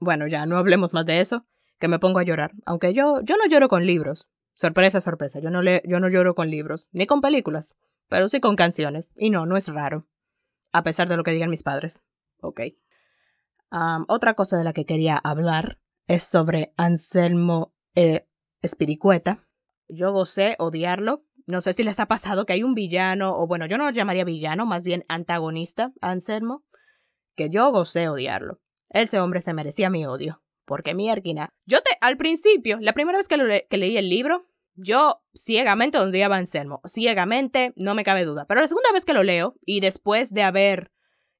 Bueno, 0.00 0.26
ya 0.26 0.46
no 0.46 0.56
hablemos 0.56 0.94
más 0.94 1.04
de 1.04 1.20
eso, 1.20 1.46
que 1.78 1.88
me 1.88 1.98
pongo 1.98 2.18
a 2.18 2.24
llorar. 2.24 2.52
Aunque 2.64 2.94
yo, 2.94 3.20
yo 3.22 3.36
no 3.36 3.46
lloro 3.46 3.68
con 3.68 3.86
libros. 3.86 4.28
Sorpresa, 4.54 5.02
sorpresa. 5.02 5.38
Yo 5.40 5.50
no, 5.50 5.60
le, 5.60 5.82
yo 5.86 6.00
no 6.00 6.08
lloro 6.08 6.34
con 6.34 6.50
libros, 6.50 6.88
ni 6.92 7.06
con 7.06 7.20
películas, 7.20 7.74
pero 8.08 8.30
sí 8.30 8.40
con 8.40 8.56
canciones. 8.56 9.12
Y 9.16 9.28
no, 9.28 9.44
no 9.44 9.58
es 9.58 9.68
raro. 9.68 10.06
A 10.72 10.82
pesar 10.82 11.08
de 11.10 11.18
lo 11.18 11.24
que 11.24 11.32
digan 11.32 11.50
mis 11.50 11.62
padres. 11.62 12.02
Ok 12.40 12.60
otra 14.08 14.34
cosa 14.34 14.56
de 14.56 14.64
la 14.64 14.72
que 14.72 14.84
quería 14.84 15.16
hablar 15.16 15.80
es 16.06 16.24
sobre 16.24 16.72
Anselmo 16.76 17.74
eh, 17.94 18.28
Espiricueta. 18.62 19.46
Yo 19.88 20.12
gocé 20.12 20.56
odiarlo. 20.58 21.24
No 21.46 21.60
sé 21.60 21.72
si 21.72 21.84
les 21.84 22.00
ha 22.00 22.06
pasado 22.06 22.44
que 22.44 22.54
hay 22.54 22.62
un 22.62 22.74
villano, 22.74 23.36
o 23.36 23.46
bueno, 23.46 23.66
yo 23.66 23.78
no 23.78 23.84
lo 23.84 23.90
llamaría 23.90 24.24
villano, 24.24 24.66
más 24.66 24.82
bien 24.82 25.04
antagonista, 25.08 25.92
Anselmo, 26.00 26.64
que 27.36 27.50
yo 27.50 27.70
gocé 27.70 28.08
odiarlo. 28.08 28.60
Ese 28.90 29.20
hombre 29.20 29.40
se 29.40 29.54
merecía 29.54 29.90
mi 29.90 30.06
odio. 30.06 30.42
Porque 30.64 30.94
mi 30.94 31.08
erquina. 31.08 31.50
Yo 31.64 31.80
te, 31.80 31.90
al 32.00 32.16
principio, 32.16 32.78
la 32.80 32.92
primera 32.92 33.18
vez 33.18 33.28
que, 33.28 33.66
que 33.70 33.76
leí 33.76 33.96
el 33.96 34.08
libro, 34.08 34.48
yo 34.74 35.22
ciegamente 35.32 35.98
odiaba 35.98 36.34
a 36.34 36.38
Anselmo. 36.40 36.80
Ciegamente, 36.84 37.72
no 37.76 37.94
me 37.94 38.02
cabe 38.02 38.24
duda. 38.24 38.46
Pero 38.48 38.60
la 38.60 38.66
segunda 38.66 38.90
vez 38.92 39.04
que 39.04 39.14
lo 39.14 39.22
leo, 39.22 39.54
y 39.64 39.78
después 39.78 40.34
de 40.34 40.42
haber 40.42 40.90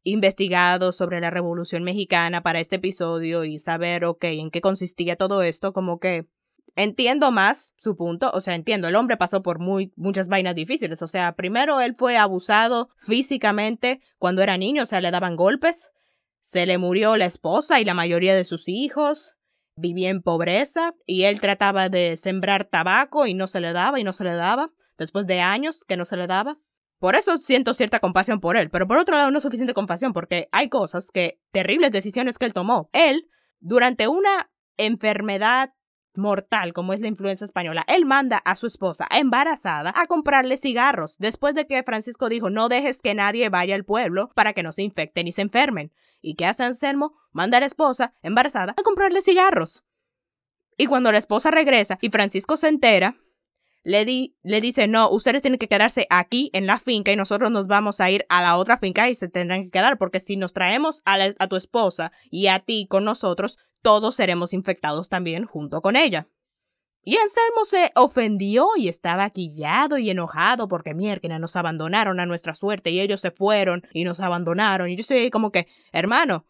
investigado 0.06 0.92
sobre 0.92 1.20
la 1.20 1.30
Revolución 1.30 1.82
Mexicana 1.82 2.42
para 2.42 2.60
este 2.60 2.76
episodio 2.76 3.44
y 3.44 3.58
saber, 3.58 4.04
ok, 4.04 4.22
en 4.24 4.50
qué 4.52 4.60
consistía 4.60 5.16
todo 5.16 5.42
esto, 5.42 5.72
como 5.72 5.98
que 5.98 6.28
entiendo 6.76 7.32
más 7.32 7.72
su 7.76 7.96
punto, 7.96 8.30
o 8.32 8.40
sea, 8.40 8.54
entiendo, 8.54 8.86
el 8.86 8.94
hombre 8.94 9.16
pasó 9.16 9.42
por 9.42 9.58
muy, 9.58 9.92
muchas 9.96 10.28
vainas 10.28 10.54
difíciles, 10.54 11.02
o 11.02 11.08
sea, 11.08 11.34
primero 11.34 11.80
él 11.80 11.96
fue 11.96 12.16
abusado 12.16 12.90
físicamente 12.96 14.00
cuando 14.18 14.42
era 14.42 14.56
niño, 14.56 14.84
o 14.84 14.86
sea, 14.86 15.00
le 15.00 15.10
daban 15.10 15.34
golpes, 15.34 15.90
se 16.40 16.66
le 16.66 16.78
murió 16.78 17.16
la 17.16 17.26
esposa 17.26 17.80
y 17.80 17.84
la 17.84 17.94
mayoría 17.94 18.36
de 18.36 18.44
sus 18.44 18.68
hijos, 18.68 19.34
vivía 19.74 20.10
en 20.10 20.22
pobreza 20.22 20.94
y 21.04 21.24
él 21.24 21.40
trataba 21.40 21.88
de 21.88 22.16
sembrar 22.16 22.66
tabaco 22.66 23.26
y 23.26 23.34
no 23.34 23.48
se 23.48 23.60
le 23.60 23.72
daba 23.72 23.98
y 23.98 24.04
no 24.04 24.12
se 24.12 24.22
le 24.22 24.34
daba, 24.34 24.70
después 24.98 25.26
de 25.26 25.40
años 25.40 25.84
que 25.84 25.96
no 25.96 26.04
se 26.04 26.16
le 26.16 26.28
daba. 26.28 26.58
Por 26.98 27.14
eso 27.14 27.36
siento 27.38 27.74
cierta 27.74 27.98
compasión 27.98 28.40
por 28.40 28.56
él, 28.56 28.70
pero 28.70 28.86
por 28.86 28.98
otro 28.98 29.16
lado 29.16 29.30
no 29.30 29.38
es 29.38 29.42
suficiente 29.42 29.74
compasión 29.74 30.12
porque 30.12 30.48
hay 30.52 30.68
cosas 30.68 31.10
que, 31.10 31.40
terribles 31.50 31.92
decisiones 31.92 32.38
que 32.38 32.46
él 32.46 32.54
tomó. 32.54 32.88
Él, 32.92 33.28
durante 33.60 34.08
una 34.08 34.50
enfermedad 34.78 35.74
mortal 36.14 36.72
como 36.72 36.94
es 36.94 37.00
la 37.00 37.08
influenza 37.08 37.44
española, 37.44 37.84
él 37.88 38.06
manda 38.06 38.38
a 38.38 38.56
su 38.56 38.66
esposa 38.66 39.06
embarazada 39.10 39.92
a 39.94 40.06
comprarle 40.06 40.56
cigarros 40.56 41.18
después 41.18 41.54
de 41.54 41.66
que 41.66 41.82
Francisco 41.82 42.30
dijo 42.30 42.48
no 42.48 42.68
dejes 42.68 43.02
que 43.02 43.14
nadie 43.14 43.48
vaya 43.50 43.74
al 43.74 43.84
pueblo 43.84 44.30
para 44.34 44.54
que 44.54 44.62
no 44.62 44.72
se 44.72 44.82
infecten 44.82 45.28
y 45.28 45.32
se 45.32 45.42
enfermen. 45.42 45.92
¿Y 46.22 46.34
qué 46.34 46.46
hace 46.46 46.64
Anselmo? 46.64 47.14
Manda 47.32 47.58
a 47.58 47.60
la 47.60 47.66
esposa 47.66 48.12
embarazada 48.22 48.74
a 48.76 48.82
comprarle 48.82 49.20
cigarros. 49.20 49.84
Y 50.78 50.86
cuando 50.86 51.12
la 51.12 51.18
esposa 51.18 51.50
regresa 51.50 51.98
y 52.00 52.10
Francisco 52.10 52.56
se 52.56 52.68
entera, 52.68 53.16
le, 53.86 54.04
di, 54.04 54.36
le 54.42 54.60
dice, 54.60 54.88
no, 54.88 55.08
ustedes 55.10 55.42
tienen 55.42 55.60
que 55.60 55.68
quedarse 55.68 56.08
aquí 56.10 56.50
en 56.52 56.66
la 56.66 56.80
finca 56.80 57.12
y 57.12 57.16
nosotros 57.16 57.52
nos 57.52 57.68
vamos 57.68 58.00
a 58.00 58.10
ir 58.10 58.26
a 58.28 58.42
la 58.42 58.56
otra 58.56 58.78
finca 58.78 59.08
y 59.08 59.14
se 59.14 59.28
tendrán 59.28 59.62
que 59.62 59.70
quedar 59.70 59.96
porque 59.96 60.18
si 60.18 60.36
nos 60.36 60.52
traemos 60.52 61.02
a, 61.04 61.46
tu 61.46 61.54
esposa 61.54 62.10
y 62.28 62.48
a 62.48 62.58
ti 62.58 62.88
con 62.90 63.04
nosotros, 63.04 63.58
todos 63.82 64.16
seremos 64.16 64.52
infectados 64.52 65.08
también 65.08 65.44
junto 65.44 65.82
con 65.82 65.94
ella. 65.94 66.26
Y 67.04 67.16
Anselmo 67.16 67.64
se 67.64 67.92
ofendió 67.94 68.70
y 68.76 68.88
estaba 68.88 69.30
quillado 69.30 69.98
y 69.98 70.10
enojado 70.10 70.66
porque 70.66 70.92
mierda 70.92 71.38
nos 71.38 71.54
abandonaron 71.54 72.18
a 72.18 72.26
nuestra 72.26 72.56
suerte 72.56 72.90
y 72.90 73.00
ellos 73.00 73.20
se 73.20 73.30
fueron 73.30 73.86
y 73.92 74.02
nos 74.02 74.18
abandonaron. 74.18 74.90
Y 74.90 74.96
yo 74.96 75.02
estoy 75.02 75.18
ahí 75.18 75.30
como 75.30 75.52
que, 75.52 75.68
hermano, 75.92 76.44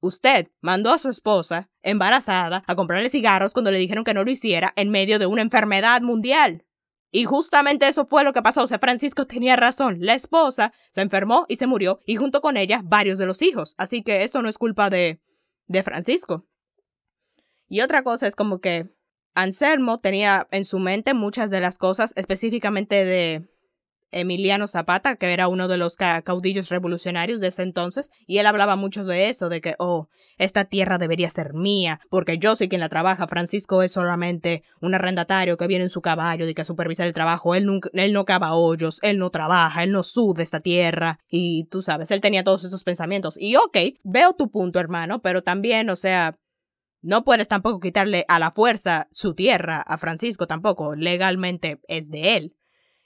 usted 0.00 0.48
mandó 0.62 0.94
a 0.94 0.98
su 0.98 1.10
esposa 1.10 1.68
embarazada 1.82 2.64
a 2.66 2.74
comprarle 2.74 3.10
cigarros 3.10 3.52
cuando 3.52 3.70
le 3.70 3.76
dijeron 3.76 4.02
que 4.02 4.14
no 4.14 4.24
lo 4.24 4.30
hiciera 4.30 4.72
en 4.76 4.88
medio 4.88 5.18
de 5.18 5.26
una 5.26 5.42
enfermedad 5.42 6.00
mundial. 6.00 6.64
Y 7.10 7.24
justamente 7.24 7.88
eso 7.88 8.06
fue 8.06 8.24
lo 8.24 8.32
que 8.32 8.42
pasó. 8.42 8.62
O 8.62 8.66
sea, 8.66 8.78
Francisco 8.78 9.26
tenía 9.26 9.56
razón. 9.56 9.98
La 10.00 10.14
esposa 10.14 10.72
se 10.90 11.00
enfermó 11.00 11.46
y 11.48 11.56
se 11.56 11.66
murió, 11.66 12.00
y 12.06 12.16
junto 12.16 12.40
con 12.40 12.56
ella 12.56 12.82
varios 12.84 13.18
de 13.18 13.26
los 13.26 13.42
hijos. 13.42 13.74
Así 13.78 14.02
que 14.02 14.22
esto 14.22 14.42
no 14.42 14.48
es 14.48 14.58
culpa 14.58 14.90
de, 14.90 15.20
de 15.66 15.82
Francisco. 15.82 16.46
Y 17.68 17.80
otra 17.80 18.02
cosa 18.02 18.26
es 18.26 18.34
como 18.34 18.60
que 18.60 18.90
Anselmo 19.34 20.00
tenía 20.00 20.48
en 20.50 20.64
su 20.64 20.78
mente 20.78 21.14
muchas 21.14 21.50
de 21.50 21.60
las 21.60 21.78
cosas, 21.78 22.12
específicamente 22.16 23.04
de 23.04 23.48
Emiliano 24.10 24.66
Zapata, 24.66 25.16
que 25.16 25.32
era 25.32 25.48
uno 25.48 25.68
de 25.68 25.76
los 25.76 25.96
caudillos 25.96 26.68
revolucionarios 26.68 27.40
de 27.40 27.48
ese 27.48 27.62
entonces, 27.62 28.10
y 28.26 28.38
él 28.38 28.46
hablaba 28.46 28.76
mucho 28.76 29.04
de 29.04 29.28
eso, 29.28 29.48
de 29.48 29.60
que, 29.60 29.74
oh, 29.78 30.08
esta 30.38 30.64
tierra 30.64 30.98
debería 30.98 31.28
ser 31.28 31.52
mía, 31.54 32.00
porque 32.08 32.38
yo 32.38 32.56
soy 32.56 32.68
quien 32.68 32.80
la 32.80 32.88
trabaja, 32.88 33.28
Francisco 33.28 33.82
es 33.82 33.92
solamente 33.92 34.62
un 34.80 34.94
arrendatario 34.94 35.56
que 35.56 35.66
viene 35.66 35.84
en 35.84 35.90
su 35.90 36.00
caballo 36.00 36.46
de 36.46 36.54
que 36.54 36.62
a 36.62 36.64
supervisar 36.64 37.06
el 37.06 37.12
trabajo, 37.12 37.54
él, 37.54 37.66
nunca, 37.66 37.90
él 37.92 38.12
no 38.12 38.24
cava 38.24 38.54
hoyos, 38.54 38.98
él 39.02 39.18
no 39.18 39.30
trabaja, 39.30 39.82
él 39.82 39.92
no 39.92 40.02
sude 40.02 40.42
esta 40.42 40.60
tierra, 40.60 41.18
y 41.28 41.64
tú 41.70 41.82
sabes, 41.82 42.10
él 42.10 42.20
tenía 42.20 42.44
todos 42.44 42.64
estos 42.64 42.84
pensamientos, 42.84 43.36
y 43.38 43.56
ok, 43.56 43.76
veo 44.02 44.32
tu 44.32 44.50
punto, 44.50 44.80
hermano, 44.80 45.20
pero 45.20 45.42
también, 45.42 45.90
o 45.90 45.96
sea, 45.96 46.38
no 47.02 47.24
puedes 47.24 47.48
tampoco 47.48 47.80
quitarle 47.80 48.24
a 48.28 48.38
la 48.38 48.50
fuerza 48.50 49.08
su 49.10 49.34
tierra 49.34 49.80
a 49.80 49.98
Francisco 49.98 50.46
tampoco, 50.46 50.94
legalmente 50.94 51.80
es 51.88 52.10
de 52.10 52.36
él. 52.36 52.56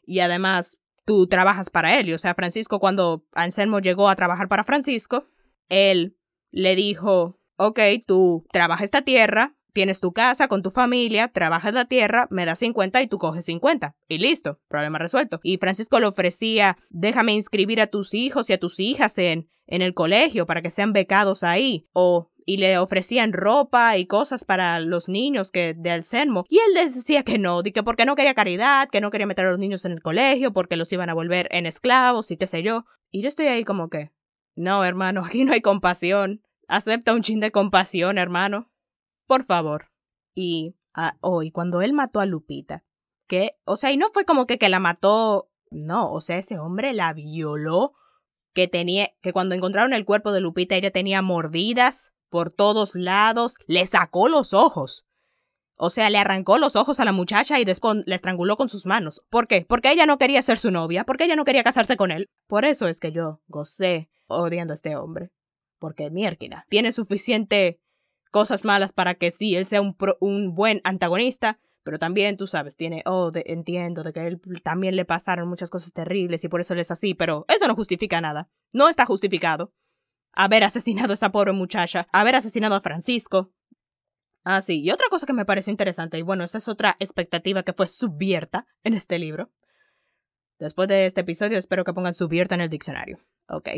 Y 0.07 0.19
además, 0.21 0.81
tú 1.05 1.27
trabajas 1.27 1.71
para 1.71 1.99
él. 1.99 2.13
O 2.13 2.19
sea, 2.19 2.35
Francisco, 2.35 2.81
cuando 2.81 3.25
Anselmo 3.33 3.81
llegó 3.81 4.09
a 4.09 4.17
trabajar 4.17 4.49
para 4.49 4.65
Francisco, 4.65 5.27
él 5.69 6.17
le 6.51 6.77
dijo, 6.77 7.41
ok, 7.57 7.81
tú 8.07 8.45
trabajas 8.53 8.85
esta 8.85 9.03
tierra, 9.03 9.55
tienes 9.75 10.01
tu 10.01 10.13
casa 10.13 10.49
con 10.49 10.63
tu 10.63 10.71
familia, 10.71 11.29
trabajas 11.29 11.75
la 11.75 11.85
tierra, 11.85 12.27
me 12.31 12.47
das 12.47 12.61
50 12.61 13.03
y 13.03 13.09
tú 13.09 13.19
coges 13.19 13.45
50. 13.45 13.95
Y 14.09 14.19
listo, 14.19 14.61
problema 14.69 14.99
resuelto. 14.99 15.41
Y 15.43 15.59
Francisco 15.59 16.01
le 16.01 16.07
ofrecía, 16.07 16.79
déjame 16.89 17.35
inscribir 17.35 17.83
a 17.83 17.89
tus 17.89 18.15
hijos 18.15 18.49
y 18.49 18.55
a 18.55 18.59
tus 18.59 18.81
hijas 18.81 19.19
en, 19.19 19.51
en 19.67 19.83
el 19.83 19.93
colegio 19.93 20.47
para 20.47 20.63
que 20.63 20.71
sean 20.71 20.95
becados 20.95 21.43
ahí. 21.43 21.89
O 21.93 22.31
y 22.47 22.59
le 22.59 22.79
ofrecían 22.79 23.33
ropa 23.33 23.97
y 23.97 24.07
cosas 24.07 24.45
para 24.45 24.79
los 24.81 25.09
niños 25.09 25.51
que 25.51 25.75
de 25.75 25.91
Anselmo. 25.91 26.45
Y 26.49 26.59
él 26.59 26.75
les 26.75 26.95
decía 26.95 27.23
que 27.23 27.39
no, 27.39 27.63
que 27.63 27.83
porque 27.83 28.05
no 28.05 28.17
quería 28.17 28.35
caridad, 28.35 28.89
que 28.91 29.01
no 29.01 29.11
quería 29.11 29.27
meter 29.27 29.47
a 29.47 29.51
los 29.51 29.59
niños 29.59 29.85
en 29.85 29.93
el 29.93 30.03
colegio, 30.03 30.53
porque 30.53 30.77
los 30.77 30.93
iban 30.93 31.11
a 31.11 31.15
volver 31.15 31.49
en 31.51 31.67
esclavos 31.67 32.31
y 32.31 32.37
qué 32.37 32.47
sé 32.47 32.63
yo. 32.63 32.85
Y 33.11 33.23
yo 33.23 33.29
estoy 33.29 33.47
ahí 33.47 33.65
como 33.65 33.89
que, 33.89 34.13
no, 34.55 34.85
hermano, 34.85 35.25
aquí 35.25 35.45
no 35.45 35.53
hay 35.53 35.61
compasión. 35.61 36.43
Acepta 36.69 37.15
un 37.15 37.23
chin 37.23 37.41
de 37.41 37.51
compasión, 37.51 38.19
hermano. 38.19 38.71
Por 39.27 39.45
favor. 39.45 39.91
Y 40.35 40.77
ah, 40.95 41.17
hoy, 41.21 41.51
cuando 41.51 41.83
él 41.83 41.93
mató 41.93 42.21
a 42.21 42.27
Lupita, 42.27 42.85
que, 43.27 43.57
o 43.65 43.77
sea, 43.77 43.93
y 43.93 43.97
no 43.97 44.11
fue 44.13 44.25
como 44.25 44.47
que, 44.47 44.59
que 44.59 44.69
la 44.69 44.81
mató, 44.81 45.51
no, 45.71 46.13
o 46.13 46.21
sea, 46.21 46.39
ese 46.39 46.59
hombre 46.59 46.93
la 46.93 47.13
violó 47.13 47.95
que 48.53 48.69
tenía, 48.69 49.11
que 49.21 49.33
cuando 49.33 49.55
encontraron 49.55 49.93
el 49.93 50.05
cuerpo 50.05 50.33
de 50.33 50.41
Lupita 50.41 50.77
ella 50.77 50.91
tenía 50.91 51.23
mordidas 51.23 52.13
por 52.29 52.51
todos 52.51 52.95
lados, 52.95 53.57
le 53.67 53.87
sacó 53.87 54.29
los 54.29 54.55
ojos. 54.55 55.07
O 55.77 55.91
sea, 55.91 56.09
le 56.09 56.19
arrancó 56.19 56.59
los 56.59 56.77
ojos 56.77 57.01
a 57.01 57.05
la 57.05 57.13
muchacha 57.13 57.59
y 57.59 57.65
después 57.65 58.05
la 58.07 58.15
estranguló 58.15 58.57
con 58.57 58.69
sus 58.69 58.87
manos. 58.87 59.23
¿Por 59.29 59.49
qué? 59.49 59.65
Porque 59.69 59.91
ella 59.91 60.07
no 60.07 60.19
quería 60.19 60.41
ser 60.43 60.59
su 60.59 60.71
novia, 60.71 61.05
porque 61.05 61.25
ella 61.25 61.37
no 61.37 61.45
quería 61.45 61.65
casarse 61.65 61.97
con 61.97 62.13
él. 62.13 62.31
Por 62.47 62.65
eso 62.65 62.87
es 62.87 63.01
que 63.01 63.11
yo 63.11 63.41
gocé 63.49 64.09
odiando 64.29 64.73
a 64.73 64.77
este 64.77 64.97
hombre. 64.97 65.31
Porque 65.81 66.11
Mierkina 66.11 66.65
tiene 66.69 66.93
suficiente 66.93 67.81
cosas 68.35 68.65
malas 68.65 68.93
para 68.93 69.15
que 69.15 69.31
sí, 69.31 69.55
él 69.55 69.65
sea 69.65 69.81
un, 69.81 69.97
un 70.19 70.57
buen 70.57 70.81
antagonista, 70.83 71.61
pero 71.85 72.01
también, 72.01 72.37
tú 72.37 72.49
sabes, 72.49 72.75
tiene, 72.75 73.05
oh, 73.07 73.31
entiendo 73.33 74.03
de 74.03 74.13
que 74.13 74.27
él 74.27 74.41
también 74.65 74.97
le 74.97 75.05
pasaron 75.05 75.49
muchas 75.49 75.71
cosas 75.71 75.93
terribles 75.93 76.43
y 76.43 76.49
por 76.49 76.61
eso 76.61 76.75
él 76.75 76.81
es 76.81 76.91
así, 76.91 77.15
pero 77.15 77.45
eso 77.47 77.69
no 77.69 77.77
justifica 77.77 78.21
nada. 78.21 78.51
No 78.73 78.89
está 78.89 79.07
justificado. 79.07 79.73
Haber 80.33 80.65
asesinado 80.65 81.13
a 81.13 81.15
esa 81.15 81.31
pobre 81.31 81.53
muchacha, 81.53 82.09
haber 82.11 82.35
asesinado 82.35 82.75
a 82.75 82.81
Francisco. 82.81 83.53
Ah, 84.43 84.61
sí, 84.61 84.83
y 84.83 84.91
otra 84.91 85.07
cosa 85.11 85.27
que 85.27 85.33
me 85.33 85.45
pareció 85.45 85.71
interesante, 85.71 86.19
y 86.19 86.23
bueno, 86.23 86.43
esa 86.43 86.59
es 86.59 86.67
otra 86.67 86.97
expectativa 86.99 87.63
que 87.63 87.73
fue 87.73 87.87
subierta 87.87 88.67
en 88.83 88.95
este 88.95 89.21
libro. 89.21 89.53
Después 90.59 90.89
de 90.89 91.07
este 91.07 91.21
episodio, 91.21 91.57
espero 91.57 91.85
que 91.85 91.95
pongan 91.95 92.15
subierta 92.15 92.57
en 92.57 92.63
el 92.63 92.69
diccionario. 92.69 93.21
Ok. 93.47 93.69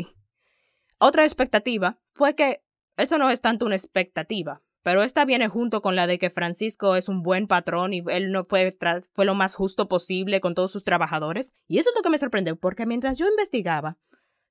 Otra 0.97 1.25
expectativa 1.25 1.99
fue 2.15 2.33
que 2.33 2.63
eso 2.97 3.17
no 3.17 3.29
es 3.29 3.41
tanto 3.41 3.65
una 3.65 3.75
expectativa, 3.75 4.61
pero 4.83 5.03
esta 5.03 5.25
viene 5.25 5.49
junto 5.49 5.81
con 5.81 5.95
la 5.95 6.07
de 6.07 6.17
que 6.17 6.29
Francisco 6.29 6.95
es 6.95 7.09
un 7.09 7.21
buen 7.21 7.47
patrón 7.47 7.93
y 7.93 8.03
él 8.07 8.31
no 8.31 8.43
fue, 8.43 8.75
fue 9.13 9.25
lo 9.25 9.35
más 9.35 9.53
justo 9.53 9.89
posible 9.89 10.39
con 10.39 10.55
todos 10.55 10.71
sus 10.71 10.83
trabajadores. 10.83 11.53
Y 11.67 11.79
eso 11.79 11.89
es 11.89 11.95
lo 11.95 12.01
que 12.01 12.09
me 12.09 12.17
sorprendió, 12.17 12.55
porque 12.55 12.85
mientras 12.85 13.17
yo 13.17 13.27
investigaba 13.27 13.97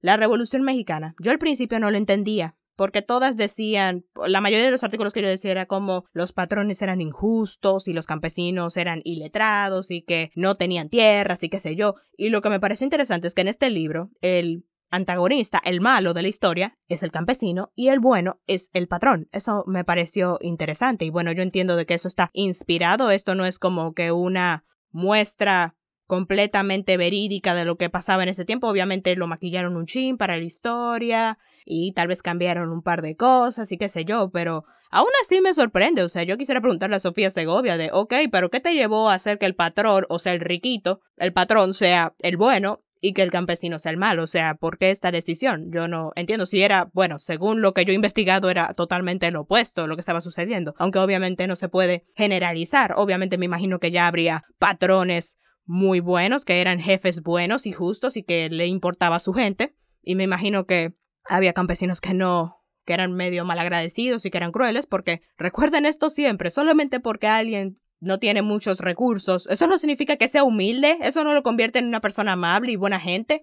la 0.01 0.17
Revolución 0.17 0.63
Mexicana, 0.63 1.15
yo 1.23 1.31
al 1.31 1.39
principio 1.39 1.81
no 1.81 1.91
lo 1.91 1.97
entendía, 1.97 2.55
porque 2.77 3.01
todas 3.01 3.39
decían, 3.39 4.05
la 4.27 4.43
mayoría 4.43 4.67
de 4.67 4.71
los 4.71 4.85
artículos 4.85 5.15
que 5.15 5.23
yo 5.23 5.29
decía 5.29 5.51
era 5.51 5.65
como 5.65 6.05
los 6.13 6.33
patrones 6.33 6.83
eran 6.83 7.01
injustos 7.01 7.89
y 7.89 7.95
los 7.95 8.07
campesinos 8.07 8.77
eran 8.77 9.01
iletrados 9.05 9.91
y 9.91 10.03
que 10.03 10.31
no 10.35 10.57
tenían 10.57 10.91
tierras 10.91 11.43
y 11.43 11.49
qué 11.49 11.59
sé 11.59 11.75
yo. 11.75 11.95
Y 12.17 12.29
lo 12.29 12.43
que 12.43 12.51
me 12.51 12.61
pareció 12.61 12.85
interesante 12.85 13.27
es 13.27 13.35
que 13.35 13.41
en 13.41 13.49
este 13.49 13.71
libro 13.71 14.11
el 14.21 14.67
antagonista, 14.91 15.61
el 15.65 15.81
malo 15.81 16.15
de 16.15 16.23
la 16.23 16.29
historia, 16.29 16.77
es 16.89 17.03
el 17.03 17.11
campesino 17.11 17.73
y 17.75 17.89
el 17.89 18.01
bueno 18.01 18.41
es 18.47 18.71
el 18.73 18.89
patrón. 18.89 19.29
Eso 19.33 19.65
me 19.67 19.85
pareció 19.85 20.39
interesante 20.41 21.05
y 21.05 21.11
bueno, 21.11 21.33
yo 21.33 21.43
entiendo 21.43 21.77
de 21.77 21.87
que 21.87 21.95
eso 21.95 22.09
está 22.09 22.31
inspirado, 22.33 23.11
esto 23.11 23.35
no 23.35 23.47
es 23.47 23.59
como 23.59 23.95
que 23.95 24.13
una 24.13 24.65
muestra 24.91 25.77
completamente 26.07 26.97
verídica 26.97 27.55
de 27.55 27.65
lo 27.65 27.77
que 27.77 27.91
pasaba 27.91 28.23
en 28.23 28.29
ese 28.29 28.45
tiempo. 28.45 28.69
Obviamente 28.69 29.15
lo 29.17 29.27
maquillaron 29.27 29.77
un 29.77 29.87
chin 29.87 30.17
para 30.17 30.37
la 30.37 30.45
historia 30.45 31.39
y 31.65 31.93
tal 31.93 32.09
vez 32.09 32.23
cambiaron 32.23 32.71
un 32.71 32.83
par 32.83 33.03
de 33.03 33.17
cosas 33.17 33.71
y 33.73 33.79
qué 33.79 33.89
sé 33.89 34.05
yo, 34.05 34.31
pero 34.31 34.65
aún 34.91 35.11
así 35.23 35.41
me 35.41 35.53
sorprende. 35.53 36.03
O 36.03 36.09
sea, 36.09 36.23
yo 36.23 36.37
quisiera 36.37 36.61
preguntarle 36.61 36.97
a 36.97 37.01
Sofía 37.01 37.31
Segovia 37.31 37.77
de, 37.77 37.91
ok, 37.93 38.15
pero 38.31 38.51
¿qué 38.51 38.61
te 38.61 38.75
llevó 38.75 39.11
a 39.11 39.15
hacer 39.15 39.39
que 39.39 39.47
el 39.47 39.57
patrón, 39.57 40.05
o 40.09 40.19
sea, 40.19 40.33
el 40.33 40.41
riquito, 40.41 41.01
el 41.17 41.33
patrón 41.33 41.75
sea 41.75 42.15
el 42.21 42.37
bueno 42.37 42.83
y 43.07 43.13
que 43.13 43.23
el 43.23 43.31
campesino 43.31 43.79
sea 43.79 43.93
el 43.93 43.99
malo. 43.99 44.25
O 44.25 44.27
sea, 44.27 44.55
¿por 44.55 44.79
qué 44.79 44.91
esta 44.91 45.13
decisión? 45.13 45.71
Yo 45.71 45.87
no 45.87 46.11
entiendo 46.17 46.45
si 46.45 46.63
era, 46.63 46.91
bueno, 46.93 47.21
según 47.21 47.61
lo 47.61 47.73
que 47.73 47.85
yo 47.85 47.93
he 47.93 47.95
investigado 47.95 48.51
era 48.51 48.73
totalmente 48.75 49.31
lo 49.31 49.43
opuesto 49.43 49.87
lo 49.87 49.95
que 49.95 50.01
estaba 50.01 50.21
sucediendo. 50.21 50.75
Aunque 50.79 50.99
obviamente 50.99 51.47
no 51.47 51.55
se 51.55 51.69
puede 51.69 52.05
generalizar. 52.17 52.95
Obviamente 52.97 53.39
me 53.39 53.47
imagino 53.47 53.79
que 53.79 53.93
ya 53.93 54.09
habría 54.09 54.43
patrones 54.59 55.39
muy 55.65 56.01
buenos, 56.01 56.45
que 56.45 56.61
eran 56.61 56.81
jefes 56.81 57.23
buenos 57.23 57.67
y 57.67 57.73
justos 57.73 58.17
y 58.17 58.25
que 58.25 58.49
le 58.51 58.67
importaba 58.67 59.17
a 59.17 59.21
su 59.21 59.33
gente. 59.33 59.77
Y 60.03 60.17
me 60.17 60.25
imagino 60.25 60.67
que 60.67 60.95
había 61.25 61.53
campesinos 61.53 62.01
que 62.01 62.13
no, 62.13 62.65
que 62.85 62.95
eran 62.95 63.13
medio 63.13 63.45
malagradecidos 63.45 64.25
y 64.27 64.31
que 64.31 64.39
eran 64.39 64.51
crueles, 64.51 64.87
porque 64.87 65.23
recuerden 65.37 65.87
esto 65.87 66.11
siempre, 66.11 66.51
solamente 66.51 66.99
porque 66.99 67.29
alguien 67.29 67.79
no 68.07 68.19
tiene 68.19 68.41
muchos 68.43 68.81
recursos, 68.81 69.47
eso 69.49 69.67
no 69.67 69.79
significa 69.79 70.17
que 70.17 70.29
sea 70.29 70.45
humilde, 70.45 70.99
eso 71.03 71.25
no 71.25 71.35
lo 71.35 71.43
convierte 71.43 71.79
en 71.79 71.87
una 71.87 72.01
persona 72.01 72.33
amable 72.33 72.73
y 72.73 72.77
buena 72.77 73.01
gente. 73.01 73.43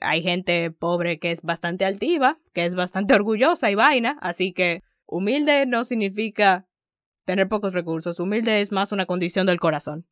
Hay 0.00 0.22
gente 0.22 0.70
pobre 0.70 1.18
que 1.18 1.30
es 1.30 1.42
bastante 1.42 1.84
altiva, 1.84 2.40
que 2.52 2.64
es 2.64 2.74
bastante 2.74 3.14
orgullosa 3.14 3.70
y 3.70 3.74
vaina, 3.74 4.18
así 4.20 4.52
que 4.52 4.82
humilde 5.06 5.66
no 5.66 5.84
significa 5.84 6.66
tener 7.24 7.48
pocos 7.48 7.74
recursos, 7.74 8.18
humilde 8.18 8.60
es 8.60 8.72
más 8.72 8.90
una 8.90 9.06
condición 9.06 9.46
del 9.46 9.60
corazón. 9.60 10.08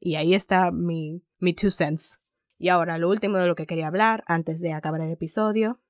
Y 0.00 0.16
ahí 0.16 0.34
está 0.34 0.72
mi, 0.72 1.22
mi 1.38 1.54
two 1.54 1.70
cents. 1.70 2.20
Y 2.58 2.68
ahora 2.68 2.98
lo 2.98 3.08
último 3.08 3.38
de 3.38 3.46
lo 3.46 3.54
que 3.54 3.66
quería 3.66 3.86
hablar 3.86 4.24
antes 4.26 4.60
de 4.60 4.72
acabar 4.72 5.00
el 5.00 5.12
episodio 5.12 5.80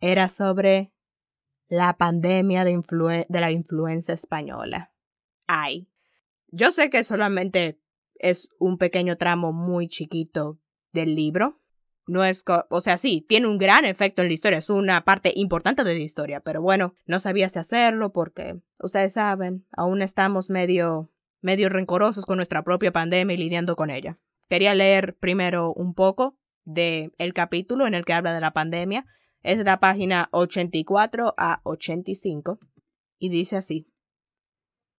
era 0.00 0.28
sobre 0.28 0.92
la 1.68 1.96
pandemia 1.96 2.64
de, 2.64 3.26
de 3.28 3.40
la 3.40 3.50
influenza 3.50 4.12
española. 4.12 4.92
Ay, 5.46 5.89
yo 6.52 6.70
sé 6.70 6.90
que 6.90 7.04
solamente 7.04 7.80
es 8.14 8.48
un 8.58 8.78
pequeño 8.78 9.16
tramo 9.16 9.52
muy 9.52 9.88
chiquito 9.88 10.60
del 10.92 11.14
libro. 11.14 11.60
No 12.06 12.24
es, 12.24 12.44
o 12.70 12.80
sea, 12.80 12.98
sí, 12.98 13.24
tiene 13.28 13.46
un 13.46 13.58
gran 13.58 13.84
efecto 13.84 14.22
en 14.22 14.28
la 14.28 14.34
historia, 14.34 14.58
es 14.58 14.68
una 14.68 15.04
parte 15.04 15.32
importante 15.36 15.84
de 15.84 15.94
la 15.94 16.02
historia, 16.02 16.40
pero 16.40 16.60
bueno, 16.60 16.96
no 17.06 17.20
sabía 17.20 17.48
si 17.48 17.60
hacerlo 17.60 18.12
porque, 18.12 18.60
ustedes 18.80 19.12
saben, 19.12 19.64
aún 19.70 20.02
estamos 20.02 20.50
medio, 20.50 21.12
medio 21.40 21.68
rencorosos 21.68 22.26
con 22.26 22.36
nuestra 22.36 22.64
propia 22.64 22.90
pandemia 22.90 23.34
y 23.34 23.38
lidiando 23.38 23.76
con 23.76 23.90
ella. 23.90 24.18
Quería 24.48 24.74
leer 24.74 25.16
primero 25.18 25.72
un 25.72 25.94
poco 25.94 26.36
de 26.64 27.12
el 27.18 27.32
capítulo 27.32 27.86
en 27.86 27.94
el 27.94 28.04
que 28.04 28.12
habla 28.12 28.34
de 28.34 28.40
la 28.40 28.52
pandemia. 28.52 29.06
Es 29.42 29.58
la 29.64 29.78
página 29.78 30.28
84 30.32 31.34
a 31.36 31.60
85 31.62 32.58
y 33.18 33.28
dice 33.28 33.56
así. 33.56 33.86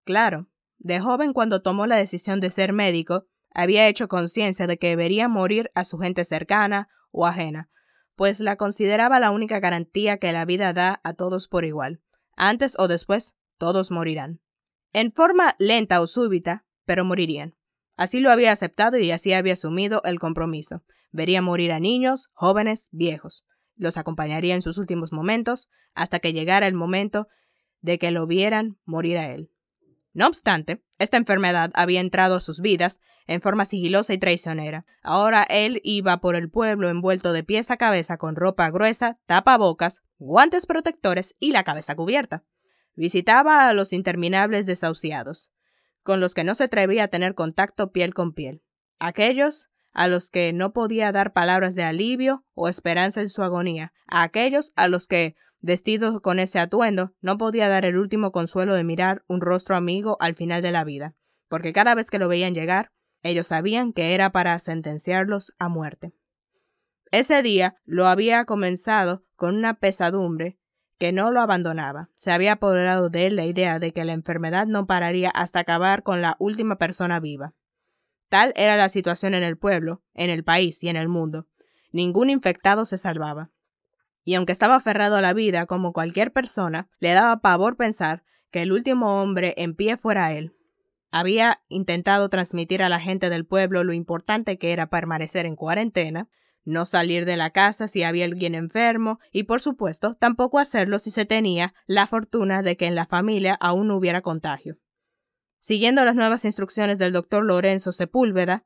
Claro, 0.05 0.47
de 0.83 0.99
joven, 0.99 1.33
cuando 1.33 1.61
tomó 1.61 1.85
la 1.85 1.95
decisión 1.95 2.39
de 2.39 2.49
ser 2.49 2.73
médico, 2.73 3.25
había 3.53 3.87
hecho 3.87 4.07
conciencia 4.07 4.65
de 4.65 4.77
que 4.77 4.95
vería 4.95 5.27
morir 5.27 5.71
a 5.75 5.85
su 5.85 5.99
gente 5.99 6.25
cercana 6.25 6.89
o 7.11 7.27
ajena, 7.27 7.69
pues 8.15 8.39
la 8.39 8.55
consideraba 8.55 9.19
la 9.19 9.31
única 9.31 9.59
garantía 9.59 10.17
que 10.17 10.31
la 10.31 10.43
vida 10.45 10.73
da 10.73 10.99
a 11.03 11.13
todos 11.13 11.47
por 11.47 11.65
igual. 11.65 12.01
Antes 12.35 12.75
o 12.79 12.87
después, 12.87 13.35
todos 13.57 13.91
morirán. 13.91 14.41
En 14.91 15.11
forma 15.11 15.55
lenta 15.59 16.01
o 16.01 16.07
súbita, 16.07 16.65
pero 16.85 17.05
morirían. 17.05 17.55
Así 17.95 18.19
lo 18.19 18.31
había 18.31 18.51
aceptado 18.51 18.97
y 18.97 19.11
así 19.11 19.33
había 19.33 19.53
asumido 19.53 20.01
el 20.03 20.17
compromiso. 20.19 20.83
Vería 21.11 21.41
morir 21.41 21.71
a 21.73 21.79
niños, 21.79 22.29
jóvenes, 22.33 22.89
viejos. 22.91 23.45
Los 23.75 23.97
acompañaría 23.97 24.55
en 24.55 24.61
sus 24.63 24.79
últimos 24.79 25.11
momentos, 25.11 25.69
hasta 25.93 26.19
que 26.19 26.33
llegara 26.33 26.65
el 26.65 26.73
momento 26.73 27.27
de 27.81 27.99
que 27.99 28.11
lo 28.11 28.25
vieran 28.25 28.79
morir 28.85 29.19
a 29.19 29.31
él. 29.31 29.51
No 30.13 30.27
obstante, 30.27 30.83
esta 30.99 31.17
enfermedad 31.17 31.71
había 31.73 32.01
entrado 32.01 32.35
a 32.35 32.41
sus 32.41 32.59
vidas 32.59 32.99
en 33.27 33.41
forma 33.41 33.63
sigilosa 33.65 34.13
y 34.13 34.17
traicionera. 34.17 34.85
Ahora 35.01 35.43
él 35.43 35.79
iba 35.83 36.19
por 36.19 36.35
el 36.35 36.49
pueblo 36.49 36.89
envuelto 36.89 37.31
de 37.31 37.43
pies 37.43 37.71
a 37.71 37.77
cabeza 37.77 38.17
con 38.17 38.35
ropa 38.35 38.69
gruesa, 38.69 39.19
tapabocas, 39.25 40.01
guantes 40.17 40.65
protectores 40.65 41.35
y 41.39 41.51
la 41.51 41.63
cabeza 41.63 41.95
cubierta. 41.95 42.43
Visitaba 42.95 43.69
a 43.69 43.73
los 43.73 43.93
interminables 43.93 44.65
desahuciados, 44.65 45.51
con 46.03 46.19
los 46.19 46.33
que 46.33 46.43
no 46.43 46.55
se 46.55 46.65
atrevía 46.65 47.05
a 47.05 47.07
tener 47.07 47.33
contacto 47.33 47.93
piel 47.93 48.13
con 48.13 48.33
piel. 48.33 48.63
Aquellos 48.99 49.69
a 49.93 50.07
los 50.07 50.29
que 50.29 50.51
no 50.53 50.73
podía 50.73 51.11
dar 51.11 51.33
palabras 51.33 51.75
de 51.75 51.83
alivio 51.83 52.45
o 52.53 52.67
esperanza 52.67 53.21
en 53.21 53.29
su 53.29 53.43
agonía, 53.43 53.93
a 54.07 54.23
aquellos 54.23 54.73
a 54.75 54.87
los 54.87 55.07
que 55.07 55.35
Vestido 55.63 56.23
con 56.23 56.39
ese 56.39 56.57
atuendo, 56.57 57.13
no 57.21 57.37
podía 57.37 57.69
dar 57.69 57.85
el 57.85 57.97
último 57.97 58.31
consuelo 58.31 58.73
de 58.73 58.83
mirar 58.83 59.23
un 59.27 59.41
rostro 59.41 59.75
amigo 59.75 60.17
al 60.19 60.33
final 60.33 60.63
de 60.63 60.71
la 60.71 60.83
vida, 60.83 61.15
porque 61.49 61.71
cada 61.71 61.93
vez 61.93 62.09
que 62.09 62.17
lo 62.17 62.27
veían 62.27 62.55
llegar, 62.55 62.91
ellos 63.21 63.47
sabían 63.47 63.93
que 63.93 64.15
era 64.15 64.31
para 64.31 64.57
sentenciarlos 64.57 65.53
a 65.59 65.69
muerte. 65.69 66.13
Ese 67.11 67.43
día 67.43 67.75
lo 67.85 68.07
había 68.07 68.45
comenzado 68.45 69.23
con 69.35 69.55
una 69.55 69.75
pesadumbre 69.75 70.57
que 70.97 71.11
no 71.11 71.31
lo 71.31 71.41
abandonaba. 71.41 72.09
Se 72.15 72.31
había 72.31 72.53
apoderado 72.53 73.09
de 73.09 73.27
él 73.27 73.35
la 73.35 73.45
idea 73.45 73.77
de 73.77 73.93
que 73.93 74.05
la 74.05 74.13
enfermedad 74.13 74.65
no 74.65 74.87
pararía 74.87 75.29
hasta 75.29 75.59
acabar 75.59 76.01
con 76.01 76.21
la 76.21 76.37
última 76.39 76.77
persona 76.77 77.19
viva. 77.19 77.53
Tal 78.29 78.53
era 78.55 78.77
la 78.77 78.89
situación 78.89 79.35
en 79.35 79.43
el 79.43 79.57
pueblo, 79.57 80.01
en 80.15 80.31
el 80.31 80.43
país 80.43 80.81
y 80.83 80.89
en 80.89 80.95
el 80.95 81.09
mundo. 81.09 81.47
Ningún 81.91 82.29
infectado 82.31 82.85
se 82.85 82.97
salvaba 82.97 83.51
y 84.23 84.35
aunque 84.35 84.51
estaba 84.51 84.75
aferrado 84.75 85.15
a 85.15 85.21
la 85.21 85.33
vida 85.33 85.65
como 85.65 85.93
cualquier 85.93 86.31
persona, 86.31 86.89
le 86.99 87.11
daba 87.13 87.41
pavor 87.41 87.77
pensar 87.77 88.23
que 88.51 88.61
el 88.61 88.71
último 88.71 89.21
hombre 89.21 89.53
en 89.57 89.75
pie 89.75 89.97
fuera 89.97 90.33
él. 90.33 90.55
Había 91.11 91.59
intentado 91.67 92.29
transmitir 92.29 92.83
a 92.83 92.89
la 92.89 92.99
gente 92.99 93.29
del 93.29 93.45
pueblo 93.45 93.83
lo 93.83 93.93
importante 93.93 94.57
que 94.57 94.71
era 94.71 94.89
permanecer 94.89 95.45
en 95.45 95.55
cuarentena, 95.55 96.29
no 96.63 96.85
salir 96.85 97.25
de 97.25 97.37
la 97.37 97.49
casa 97.49 97.87
si 97.87 98.03
había 98.03 98.25
alguien 98.25 98.55
enfermo 98.55 99.19
y 99.31 99.43
por 99.43 99.61
supuesto 99.61 100.15
tampoco 100.15 100.59
hacerlo 100.59 100.99
si 100.99 101.11
se 101.11 101.25
tenía 101.25 101.73
la 101.87 102.07
fortuna 102.07 102.61
de 102.61 102.77
que 102.77 102.85
en 102.85 102.95
la 102.95 103.07
familia 103.07 103.55
aún 103.55 103.87
no 103.87 103.97
hubiera 103.97 104.21
contagio. 104.21 104.77
Siguiendo 105.59 106.05
las 106.05 106.15
nuevas 106.15 106.45
instrucciones 106.45 106.97
del 106.97 107.13
doctor 107.13 107.43
Lorenzo 107.43 107.91
Sepúlveda, 107.91 108.65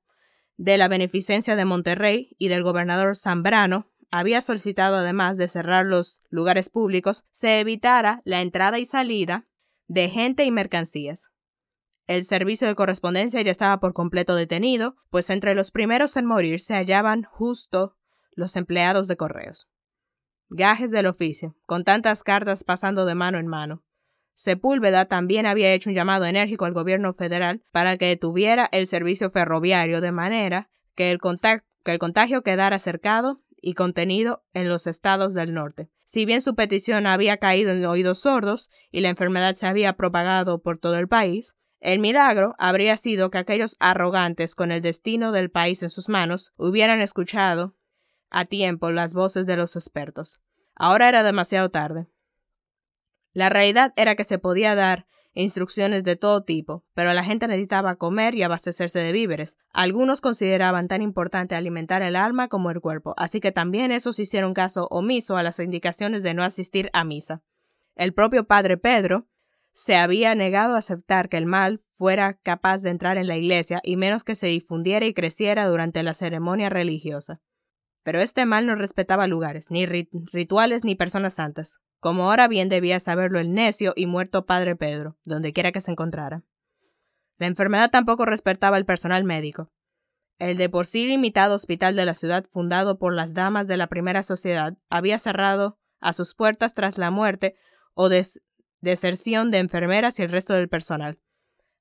de 0.57 0.77
la 0.77 0.87
Beneficencia 0.87 1.55
de 1.55 1.65
Monterrey 1.65 2.35
y 2.37 2.47
del 2.47 2.63
gobernador 2.63 3.17
Zambrano, 3.17 3.91
había 4.17 4.41
solicitado 4.41 4.95
además 4.95 5.38
de 5.38 5.49
cerrar 5.49 5.86
los 5.86 6.21
lugares 6.30 6.69
públicos, 6.69 7.25
se 7.32 7.60
evitara 7.60 8.21
la 8.23 8.41
entrada 8.41 8.80
y 8.80 8.86
salida 8.86 9.45
de 9.88 10.10
gente 10.10 10.45
y 10.45 10.51
mercancías. 10.51 11.32
El 12.08 12.23
servicio 12.23 12.67
de 12.67 12.75
correspondencia 12.75 13.41
ya 13.41 13.51
estaba 13.51 13.80
por 13.82 13.93
completo 13.93 14.36
detenido, 14.36 14.95
pues 15.10 15.30
entre 15.30 15.54
los 15.54 15.71
primeros 15.71 16.15
en 16.15 16.25
morir 16.25 16.62
se 16.62 16.75
hallaban 16.75 17.23
justo 17.23 17.97
los 18.32 18.56
empleados 18.56 19.10
de 19.10 19.17
correos. 19.17 19.67
Gajes 20.47 20.91
del 20.91 21.08
oficio, 21.08 21.58
con 21.65 21.84
tantas 21.84 22.23
cartas 22.23 22.63
pasando 22.63 23.06
de 23.06 23.15
mano 23.15 23.38
en 23.38 23.47
mano. 23.47 23.84
Sepúlveda 24.34 25.06
también 25.06 25.45
había 25.45 25.73
hecho 25.73 25.89
un 25.89 25.95
llamado 25.95 26.25
enérgico 26.25 26.63
al 26.63 26.73
gobierno 26.73 27.13
federal 27.13 27.63
para 27.71 27.97
que 27.97 28.08
detuviera 28.08 28.69
el 28.71 28.88
servicio 28.88 29.30
ferroviario 29.30 29.99
de 29.99 30.12
manera 30.12 30.69
que 30.93 31.12
el, 31.12 31.19
contagio 31.19 32.43
quedara 32.43 32.80
cercado 32.80 33.41
y 33.65 33.73
contenido 33.73 34.43
en 34.54 34.69
los 34.69 34.86
estados 34.86 35.34
del 35.34 35.51
norte. 35.51 35.89
Si 36.04 36.25
bien 36.25 36.41
su 36.41 36.54
petición 36.54 37.08
había 37.08 37.38
caído 37.38 37.71
en 37.71 37.84
oídos 37.84 38.19
sordos 38.19 38.69
y 38.91 39.01
la 39.01 39.10
enfermedad 39.10 39.56
se 39.56 39.65
había 39.65 39.93
propagado 39.93 40.62
por 40.62 40.78
todo 40.78 40.99
el 40.99 41.08
país, 41.08 41.56
el 41.80 41.97
milagro 41.97 42.54
habría 42.60 42.95
sido 42.95 43.32
que 43.32 43.39
aquellos 43.39 43.75
arrogantes 43.80 44.54
con 44.54 44.71
el 44.71 44.84
destino 44.84 45.32
del 45.32 45.49
país 45.49 45.82
en 45.82 45.89
sus 45.89 46.10
manos 46.10 46.54
hubieran 46.58 47.01
escuchado 47.01 47.75
a 48.30 48.45
tiempo 48.45 48.91
las 48.91 49.15
voces 49.15 49.47
de 49.47 49.58
los 49.58 49.75
expertos. 49.75 50.39
Ahora 50.75 51.10
era 51.10 51.23
demasiado 51.23 51.71
tarde. 51.71 52.06
La 53.34 53.49
realidad 53.49 53.93
era 53.95 54.15
que 54.15 54.25
se 54.25 54.38
podía 54.38 54.75
dar 54.75 55.08
instrucciones 55.36 56.04
de 56.04 56.15
todo 56.15 56.43
tipo, 56.43 56.84
pero 56.93 57.13
la 57.13 57.24
gente 57.24 57.48
necesitaba 57.48 57.98
comer 57.98 58.34
y 58.36 58.43
abastecerse 58.43 59.00
de 59.00 59.12
víveres. 59.12 59.58
Algunos 59.71 60.21
consideraban 60.21 60.88
tan 60.88 61.02
importante 61.02 61.56
alimentar 61.56 62.02
el 62.02 62.15
alma 62.15 62.48
como 62.48 62.71
el 62.71 62.82
cuerpo, 62.82 63.13
así 63.17 63.39
que 63.39 63.52
también 63.52 63.91
esos 63.91 64.17
hicieron 64.17 64.54
caso 64.54 64.88
omiso 64.89 65.38
a 65.38 65.43
las 65.43 65.60
indicaciones 65.60 66.24
de 66.24 66.34
no 66.34 66.43
asistir 66.43 66.89
a 66.93 67.04
misa. 67.04 67.43
El 67.95 68.13
propio 68.13 68.45
padre 68.45 68.78
Pedro, 68.78 69.28
se 69.71 69.98
había 69.98 70.34
negado 70.36 70.76
a 70.76 70.80
aceptar 70.80 71.28
que 71.28 71.36
el 71.36 71.45
mal 71.45 71.82
fuera 71.89 72.36
capaz 72.36 72.82
de 72.82 72.91
entrar 72.91 73.17
en 73.17 73.28
la 73.28 73.36
iglesia 73.36 73.82
y 73.84 73.98
menos 73.98 74.24
que 74.24 74.36
se 74.36 74.48
difundiera 74.48 75.06
y 75.06 75.13
creciera 75.13 75.67
durante 75.67 76.02
la 76.02 76.13
ceremonia 76.13 76.69
religiosa. 76.69 77.41
Pero 78.02 78.21
este 78.21 78.45
mal 78.45 78.65
no 78.67 78.76
respetaba 78.76 79.28
lugares, 79.28 79.71
ni 79.71 79.86
rituales, 79.86 80.86
ni 80.86 80.95
personas 80.95 81.34
santas, 81.34 81.82
como 82.05 82.29
ahora 82.29 82.47
bien 82.47 82.69
debía 82.69 82.99
saberlo 82.99 83.39
el 83.39 83.51
necio 83.51 83.93
y 83.95 84.05
muerto 84.05 84.45
padre 84.45 84.75
Pedro, 84.75 85.17
donde 85.23 85.53
quiera 85.53 85.71
que 85.71 85.81
se 85.81 85.89
encontrara. 85.89 86.43
La 87.39 87.47
enfermedad 87.47 87.89
tampoco 87.89 88.27
respetaba 88.27 88.77
el 88.77 88.85
personal 88.85 89.23
médico. 89.23 89.71
El 90.37 90.55
de 90.57 90.69
por 90.69 90.85
sí 90.85 91.07
limitado 91.07 91.55
hospital 91.55 91.95
de 91.95 92.05
la 92.05 92.13
ciudad 92.13 92.45
fundado 92.47 92.99
por 92.99 93.15
las 93.15 93.33
damas 93.33 93.65
de 93.65 93.77
la 93.77 93.87
primera 93.87 94.21
sociedad 94.21 94.77
había 94.87 95.17
cerrado 95.17 95.79
a 95.99 96.13
sus 96.13 96.35
puertas 96.35 96.75
tras 96.75 96.99
la 96.99 97.09
muerte 97.09 97.55
o 97.95 98.07
des 98.07 98.39
deserción 98.81 99.49
de 99.49 99.57
enfermeras 99.57 100.19
y 100.19 100.21
el 100.21 100.29
resto 100.29 100.53
del 100.53 100.69
personal. 100.69 101.17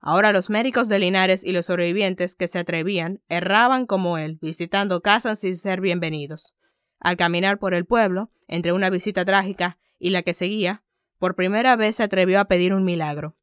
Ahora 0.01 0.33
los 0.33 0.49
médicos 0.49 0.89
de 0.89 1.01
Linares 1.01 1.45
y 1.45 1.53
los 1.53 1.67
sobrevivientes 1.67 2.35
que 2.35 2.49
se 2.49 2.61
atrevían 2.61 3.21
erraban 3.29 3.85
como 3.85 4.17
él, 4.17 4.39
visitando 4.41 5.03
casas 5.03 5.41
sin 5.41 5.59
ser 5.59 5.83
bienvenidos. 5.83 6.55
Al 6.99 7.19
caminar 7.19 7.59
por 7.59 7.75
el 7.75 7.85
pueblo, 7.85 8.31
entre 8.49 8.73
una 8.73 8.89
visita 8.89 9.27
trágica 9.27 9.77
y 9.99 10.11
la 10.11 10.23
que 10.23 10.35
seguía, 10.35 10.85
por 11.19 11.35
primera 11.35 11.77
vez 11.77 11.97
se 11.97 12.03
atrevió 12.03 12.41
a 12.41 12.47
pedir 12.47 12.75
un 12.75 12.85
milagro, 12.85 13.37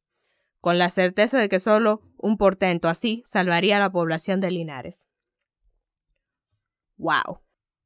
con 0.60 0.78
la 0.78 0.90
certeza 0.90 1.38
de 1.38 1.48
que 1.48 1.60
solo 1.60 2.02
un 2.16 2.38
portento 2.38 2.88
así 2.88 3.22
salvaría 3.24 3.76
a 3.76 3.80
la 3.80 3.90
población 3.90 4.40
de 4.40 4.50
Linares. 4.50 5.08
¡Wow! 6.96 7.42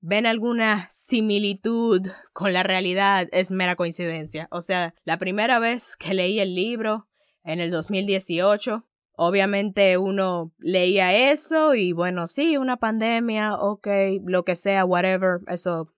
ven 0.06 0.24
alguna 0.24 0.86
similitud 0.90 2.06
con 2.32 2.52
la 2.52 2.62
realidad 2.62 3.28
es 3.32 3.50
mera 3.50 3.74
coincidencia. 3.74 4.46
O 4.52 4.60
sea, 4.60 4.94
la 5.04 5.18
primera 5.18 5.58
vez 5.58 5.96
que 5.96 6.14
leí 6.14 6.38
el 6.38 6.54
libro, 6.54 7.08
en 7.42 7.58
el 7.58 7.72
2018, 7.72 8.86
obviamente 9.14 9.98
uno 9.98 10.52
leía 10.58 11.32
eso 11.32 11.74
y 11.74 11.90
bueno, 11.90 12.28
sí, 12.28 12.56
una 12.56 12.76
pandemia, 12.76 13.54
ok, 13.54 13.88
lo 14.24 14.44
que 14.44 14.54
sea, 14.54 14.84
whatever, 14.84 15.40
eso 15.48 15.92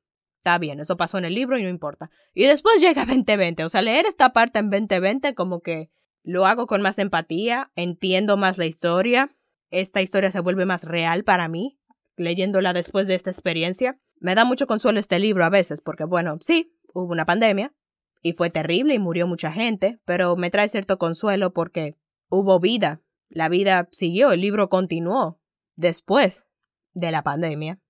bien, 0.57 0.81
eso 0.81 0.97
pasó 0.97 1.19
en 1.19 1.27
el 1.27 1.35
libro 1.35 1.59
y 1.59 1.63
no 1.63 1.69
importa. 1.69 2.11
Y 2.33 2.45
después 2.45 2.81
llega 2.81 3.05
2020, 3.07 3.65
o 3.65 3.69
sea, 3.69 3.83
leer 3.83 4.07
esta 4.07 4.33
parte 4.33 4.61
en 4.61 4.71
2020 4.71 5.35
como 5.35 5.61
que 5.61 5.91
lo 6.23 6.47
hago 6.47 6.67
con 6.67 6.81
más 6.81 6.99
empatía, 6.99 7.71
entiendo 7.77 8.37
más 8.39 8.57
la 8.57 8.67
historia, 8.67 9.35
esta 9.71 10.01
historia 10.01 10.31
se 10.31 10.41
vuelve 10.41 10.65
más 10.65 10.85
real 10.85 11.25
para 11.25 11.49
mí, 11.49 11.79
leyéndola 12.17 12.73
después 12.73 13.07
de 13.07 13.15
esta 13.15 13.31
experiencia. 13.31 13.99
Me 14.21 14.35
da 14.35 14.45
mucho 14.45 14.67
consuelo 14.67 14.99
este 14.99 15.19
libro 15.19 15.45
a 15.45 15.51
veces, 15.51 15.81
porque 15.81 16.05
bueno, 16.05 16.39
sí, 16.41 16.75
hubo 16.95 17.13
una 17.13 17.27
pandemia, 17.27 17.75
y 18.23 18.33
fue 18.33 18.51
terrible 18.51 18.95
y 18.95 18.99
murió 18.99 19.27
mucha 19.27 19.53
gente, 19.53 20.01
pero 20.05 20.37
me 20.37 20.51
trae 20.51 20.69
cierto 20.69 20.99
consuelo 20.99 21.53
porque 21.53 21.97
hubo 22.29 22.59
vida, 22.61 23.01
la 23.29 23.49
vida 23.49 23.89
siguió, 23.93 24.33
el 24.33 24.41
libro 24.41 24.69
continuó 24.69 25.41
después 25.77 26.47
de 26.95 27.11
la 27.13 27.23
pandemia. 27.23 27.81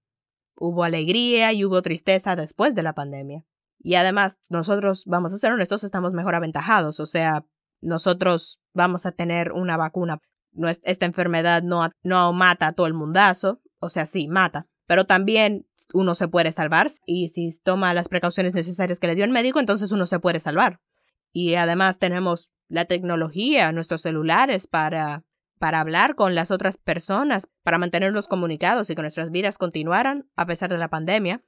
Hubo 0.59 0.85
alegría 0.85 1.53
y 1.53 1.65
hubo 1.65 1.83
tristeza 1.83 2.37
después 2.37 2.75
de 2.75 2.83
la 2.83 2.95
pandemia. 2.95 3.45
Y 3.79 3.95
además, 3.95 4.41
nosotros, 4.51 5.05
vamos 5.07 5.33
a 5.33 5.39
ser 5.39 5.53
honestos, 5.53 5.85
estamos 5.85 6.13
mejor 6.13 6.35
aventajados, 6.35 6.99
o 7.01 7.07
sea, 7.07 7.47
nosotros 7.81 8.61
vamos 8.75 9.07
a 9.07 9.13
tener 9.13 9.53
una 9.53 9.77
vacuna. 9.77 10.21
Esta 10.83 11.07
enfermedad 11.07 11.63
no, 11.63 11.89
no 12.03 12.33
mata 12.33 12.69
a 12.69 12.73
todo 12.73 12.87
el 12.87 12.95
mundazo, 12.95 13.61
o 13.79 13.89
sea, 13.89 14.07
sí, 14.07 14.27
mata. 14.27 14.67
Pero 14.87 15.05
también 15.05 15.67
uno 15.93 16.15
se 16.15 16.29
puede 16.29 16.51
salvar 16.51 16.89
y 17.07 17.29
si 17.29 17.51
toma 17.63 17.95
las 17.95 18.09
precauciones 18.09 18.55
necesarias 18.55 18.99
que 18.99 19.07
le 19.07 19.15
dio 19.15 19.25
el 19.25 19.31
médico, 19.31 19.61
entonces 19.61 19.93
uno 19.93 20.07
se 20.07 20.19
puede 20.19 20.41
salvar. 20.41 20.81
Y 21.33 21.55
además 21.55 21.99
tenemos 21.99 22.51
la 22.69 22.87
tecnología, 22.87 23.71
nuestros 23.73 24.03
celulares 24.03 24.67
para, 24.67 25.25
para 25.59 25.81
hablar 25.81 26.15
con 26.15 26.35
las 26.35 26.51
otras 26.51 26.77
personas, 26.77 27.49
para 27.63 27.79
mantenerlos 27.79 28.29
comunicados 28.29 28.91
y 28.91 28.95
que 28.95 29.03
nuestras 29.03 29.31
vidas 29.31 29.59
continuaran 29.59 30.29
a 30.37 30.47
pesar 30.47 30.71
de 30.71 30.79
la 30.79 30.89
pandemia. 30.89 31.43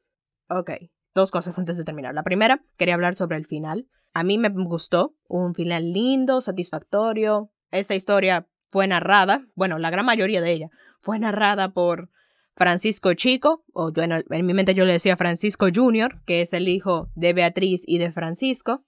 Ok, 0.48 0.72
dos 1.14 1.30
cosas 1.30 1.58
antes 1.58 1.76
de 1.76 1.84
terminar. 1.84 2.14
La 2.14 2.22
primera, 2.22 2.62
quería 2.76 2.94
hablar 2.94 3.14
sobre 3.14 3.36
el 3.36 3.46
final. 3.46 3.88
A 4.12 4.24
mí 4.24 4.38
me 4.38 4.48
gustó, 4.48 5.14
un 5.28 5.54
final 5.54 5.92
lindo, 5.92 6.40
satisfactorio. 6.40 7.52
Esta 7.70 7.94
historia 7.94 8.48
fue 8.70 8.86
narrada, 8.86 9.46
bueno, 9.54 9.78
la 9.78 9.90
gran 9.90 10.06
mayoría 10.06 10.40
de 10.40 10.52
ella, 10.52 10.70
fue 11.00 11.18
narrada 11.18 11.72
por 11.72 12.10
Francisco 12.56 13.14
Chico, 13.14 13.64
o 13.72 13.92
yo 13.92 14.02
en, 14.02 14.24
mi 14.46 14.54
mente 14.54 14.74
yo 14.74 14.84
le 14.84 14.92
decía 14.92 15.16
Francisco 15.16 15.68
Jr., 15.74 16.20
que 16.24 16.40
es 16.40 16.52
el 16.52 16.68
hijo 16.68 17.10
de 17.14 17.32
Beatriz 17.32 17.84
y 17.86 17.98
de 17.98 18.12
Francisco, 18.12 18.84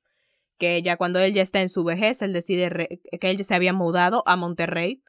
que 0.59 0.83
ya 0.83 0.97
cuando 0.97 1.19
él 1.19 1.33
ya 1.33 1.43
está 1.43 1.63
en 1.63 1.69
su 1.69 1.83
vejez, 1.83 2.23
él 2.23 2.33
decide 2.33 3.01
que 3.21 3.31
él 3.31 3.45
se 3.45 3.55
había 3.55 3.73
mudado 3.73 4.23
a 4.27 4.37
Monterrey 4.37 5.03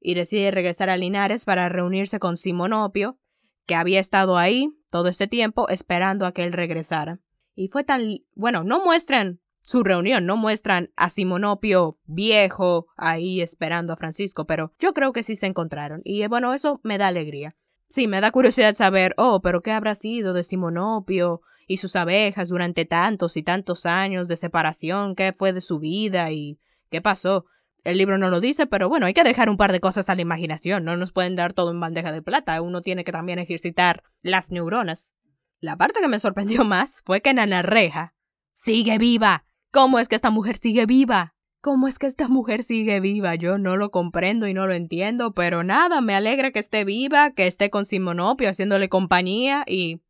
y 0.00 0.14
decide 0.14 0.50
regresar 0.50 0.90
a 0.90 0.96
Linares 0.96 1.44
para 1.44 1.68
reunirse 1.68 2.18
con 2.18 2.36
Simonopio, 2.36 3.18
que 3.66 3.74
había 3.74 4.00
estado 4.00 4.38
ahí 4.38 4.72
todo 4.90 5.08
ese 5.08 5.26
tiempo 5.26 5.68
esperando 5.68 6.26
a 6.26 6.32
que 6.32 6.42
él 6.42 6.52
regresara. 6.52 7.20
Y 7.54 7.68
fue 7.68 7.84
tan, 7.84 8.02
bueno, 8.34 8.64
no 8.64 8.82
muestran 8.82 9.40
su 9.62 9.84
reunión, 9.84 10.26
no 10.26 10.36
muestran 10.36 10.90
a 10.96 11.10
Simonopio 11.10 11.98
viejo 12.04 12.86
ahí 12.96 13.40
esperando 13.40 13.92
a 13.92 13.96
Francisco, 13.96 14.46
pero 14.46 14.72
yo 14.80 14.94
creo 14.94 15.12
que 15.12 15.22
sí 15.22 15.36
se 15.36 15.46
encontraron. 15.46 16.00
Y 16.04 16.26
bueno, 16.26 16.54
eso 16.54 16.80
me 16.82 16.98
da 16.98 17.06
alegría. 17.06 17.54
Sí, 17.86 18.08
me 18.08 18.20
da 18.20 18.30
curiosidad 18.30 18.74
saber, 18.74 19.14
oh, 19.16 19.40
pero 19.42 19.62
¿qué 19.62 19.72
habrá 19.72 19.94
sido 19.94 20.32
de 20.32 20.44
Simonopio 20.44 21.42
y 21.66 21.76
sus 21.76 21.96
abejas 21.96 22.48
durante 22.48 22.84
tantos 22.84 23.36
y 23.36 23.42
tantos 23.42 23.86
años 23.86 24.26
de 24.26 24.36
separación? 24.36 25.14
¿Qué 25.14 25.32
fue 25.32 25.52
de 25.52 25.60
su 25.60 25.78
vida 25.78 26.30
y 26.32 26.58
qué 26.90 27.00
pasó? 27.00 27.46
El 27.84 27.98
libro 27.98 28.18
no 28.18 28.30
lo 28.30 28.40
dice, 28.40 28.66
pero 28.66 28.88
bueno, 28.88 29.06
hay 29.06 29.14
que 29.14 29.24
dejar 29.24 29.48
un 29.48 29.56
par 29.56 29.72
de 29.72 29.80
cosas 29.80 30.08
a 30.08 30.14
la 30.14 30.22
imaginación, 30.22 30.84
no 30.84 30.96
nos 30.96 31.12
pueden 31.12 31.36
dar 31.36 31.52
todo 31.52 31.70
en 31.70 31.80
bandeja 31.80 32.12
de 32.12 32.22
plata, 32.22 32.60
uno 32.60 32.82
tiene 32.82 33.04
que 33.04 33.12
también 33.12 33.38
ejercitar 33.38 34.02
las 34.22 34.50
neuronas. 34.50 35.14
La 35.60 35.76
parte 35.76 36.00
que 36.00 36.08
me 36.08 36.18
sorprendió 36.18 36.64
más 36.64 37.02
fue 37.04 37.20
que 37.20 37.34
Nana 37.34 37.62
Reja 37.62 38.14
sigue 38.52 38.98
viva. 38.98 39.44
¿Cómo 39.70 39.98
es 39.98 40.08
que 40.08 40.16
esta 40.16 40.30
mujer 40.30 40.56
sigue 40.56 40.86
viva? 40.86 41.34
¿Cómo 41.62 41.88
es 41.88 41.98
que 41.98 42.06
esta 42.06 42.28
mujer 42.28 42.62
sigue 42.62 43.00
viva? 43.00 43.34
Yo 43.34 43.58
no 43.58 43.76
lo 43.76 43.90
comprendo 43.90 44.46
y 44.48 44.54
no 44.54 44.66
lo 44.66 44.72
entiendo, 44.72 45.34
pero 45.34 45.62
nada, 45.62 46.00
me 46.00 46.14
alegra 46.14 46.50
que 46.50 46.58
esté 46.58 46.84
viva, 46.84 47.32
que 47.32 47.46
esté 47.46 47.68
con 47.68 47.84
Simonopio 47.84 48.48
haciéndole 48.48 48.88
compañía 48.88 49.64
y 49.66 50.00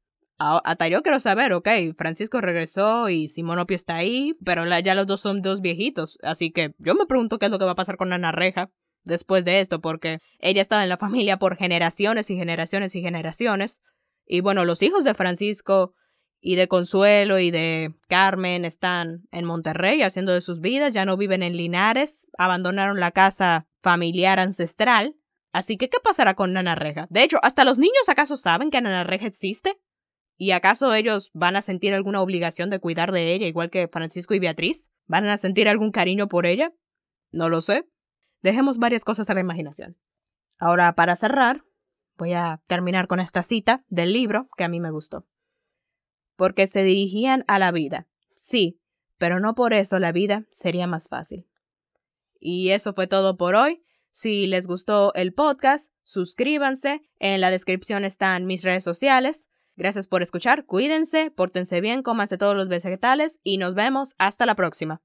hasta 0.41 0.89
yo 0.89 1.03
quiero 1.03 1.21
saber, 1.21 1.53
ok, 1.53 1.69
Francisco 1.97 2.41
regresó 2.41 3.11
y 3.11 3.29
Simonopio 3.29 3.75
está 3.75 3.97
ahí, 3.97 4.35
pero 4.45 4.65
ya 4.81 4.95
los 4.95 5.07
dos 5.07 5.21
son 5.21 5.43
dos 5.43 5.61
viejitos, 5.61 6.19
así 6.23 6.51
que 6.51 6.73
yo 6.79 6.95
me 6.95 7.05
pregunto 7.05 7.39
qué 7.39 7.47
es 7.47 7.53
lo 7.53 7.59
que 7.59 7.67
va 7.67 7.73
a 7.73 7.77
pasar 7.77 7.99
con 7.99 8.13
Ana 8.13 8.33
Reja 8.33 8.71
después 9.05 9.45
de 9.45 9.61
esto, 9.61 9.81
porque 9.83 10.19
ella 10.39 10.63
estaba 10.63 10.83
en 10.83 10.89
la 10.89 10.97
familia 10.97 11.39
por 11.39 11.57
generaciones 11.57 12.31
y 12.31 12.37
generaciones 12.37 12.95
y 12.95 13.03
generaciones, 13.03 13.83
y 14.25 14.41
bueno, 14.41 14.65
los 14.65 14.81
hijos 14.83 15.05
de 15.05 15.13
Francisco 15.13 15.93
y 16.41 16.57
de 16.57 16.69
Consuelo 16.69 17.39
y 17.39 17.51
de 17.51 17.95
Carmen 18.09 18.65
están 18.65 19.25
en 19.33 19.45
Monterrey 19.45 20.03
haciendo 20.03 20.33
de 20.33 20.41
sus 20.41 20.61
vidas, 20.61 20.95
ya 20.95 21.05
no 21.05 21.19
viven 21.19 21.43
en 21.43 21.57
Linares, 21.57 22.27
abandonaron 22.39 22.99
la 22.99 23.11
casa 23.11 23.67
familiar 23.83 24.41
ancestral. 24.41 25.17
Así 25.53 25.77
que, 25.77 25.91
¿qué 25.91 25.99
pasará 26.03 26.35
con 26.35 26.53
Nana 26.53 26.77
Reja? 26.77 27.07
De 27.11 27.25
hecho, 27.25 27.39
¿hasta 27.43 27.65
los 27.65 27.77
niños 27.77 28.09
acaso 28.09 28.37
saben 28.37 28.71
que 28.71 28.81
Nana 28.81 29.05
Reja 29.05 29.27
existe? 29.27 29.79
¿Y 30.43 30.53
acaso 30.53 30.95
ellos 30.95 31.31
van 31.35 31.57
a 31.57 31.61
sentir 31.61 31.93
alguna 31.93 32.23
obligación 32.23 32.71
de 32.71 32.81
cuidar 32.81 33.13
de 33.13 33.35
ella, 33.35 33.47
igual 33.47 33.69
que 33.69 33.89
Francisco 33.89 34.33
y 34.33 34.39
Beatriz? 34.39 34.91
¿Van 35.07 35.27
a 35.27 35.37
sentir 35.37 35.69
algún 35.69 35.91
cariño 35.91 36.29
por 36.29 36.47
ella? 36.47 36.73
No 37.31 37.51
lo 37.51 37.61
sé. 37.61 37.87
Dejemos 38.41 38.79
varias 38.79 39.05
cosas 39.05 39.29
a 39.29 39.35
la 39.35 39.41
imaginación. 39.41 39.99
Ahora, 40.59 40.95
para 40.95 41.15
cerrar, 41.15 41.67
voy 42.17 42.33
a 42.33 42.63
terminar 42.67 43.07
con 43.07 43.21
esta 43.21 43.43
cita 43.43 43.85
del 43.89 44.15
libro 44.15 44.49
que 44.57 44.65
a 44.65 44.69
mí 44.69 44.81
me 44.81 44.91
gustó. 44.91 45.27
Porque 46.37 46.67
se 46.67 46.85
dirigían 46.85 47.45
a 47.47 47.59
la 47.59 47.71
vida. 47.71 48.09
Sí, 48.35 48.81
pero 49.19 49.41
no 49.41 49.55
por 49.55 49.75
eso 49.75 49.99
la 49.99 50.11
vida 50.11 50.47
sería 50.51 50.87
más 50.87 51.09
fácil. 51.11 51.47
Y 52.39 52.71
eso 52.71 52.95
fue 52.95 53.07
todo 53.07 53.37
por 53.37 53.57
hoy. 53.57 53.83
Si 54.09 54.47
les 54.47 54.67
gustó 54.67 55.13
el 55.13 55.35
podcast, 55.35 55.93
suscríbanse. 56.03 57.03
En 57.19 57.43
la 57.43 57.51
descripción 57.51 58.07
están 58.07 58.47
mis 58.47 58.65
redes 58.65 58.85
sociales. 58.85 59.50
Gracias 59.77 60.07
por 60.07 60.23
escuchar, 60.23 60.67
cuídense, 60.67 61.31
pórtense 61.31 61.81
bien, 61.81 62.03
cómanse 62.03 62.39
todos 62.39 62.55
los 62.57 62.69
vegetales 62.69 63.41
y 63.43 63.59
nos 63.59 63.75
vemos 63.75 64.15
hasta 64.19 64.47
la 64.47 64.55
próxima. 64.55 65.01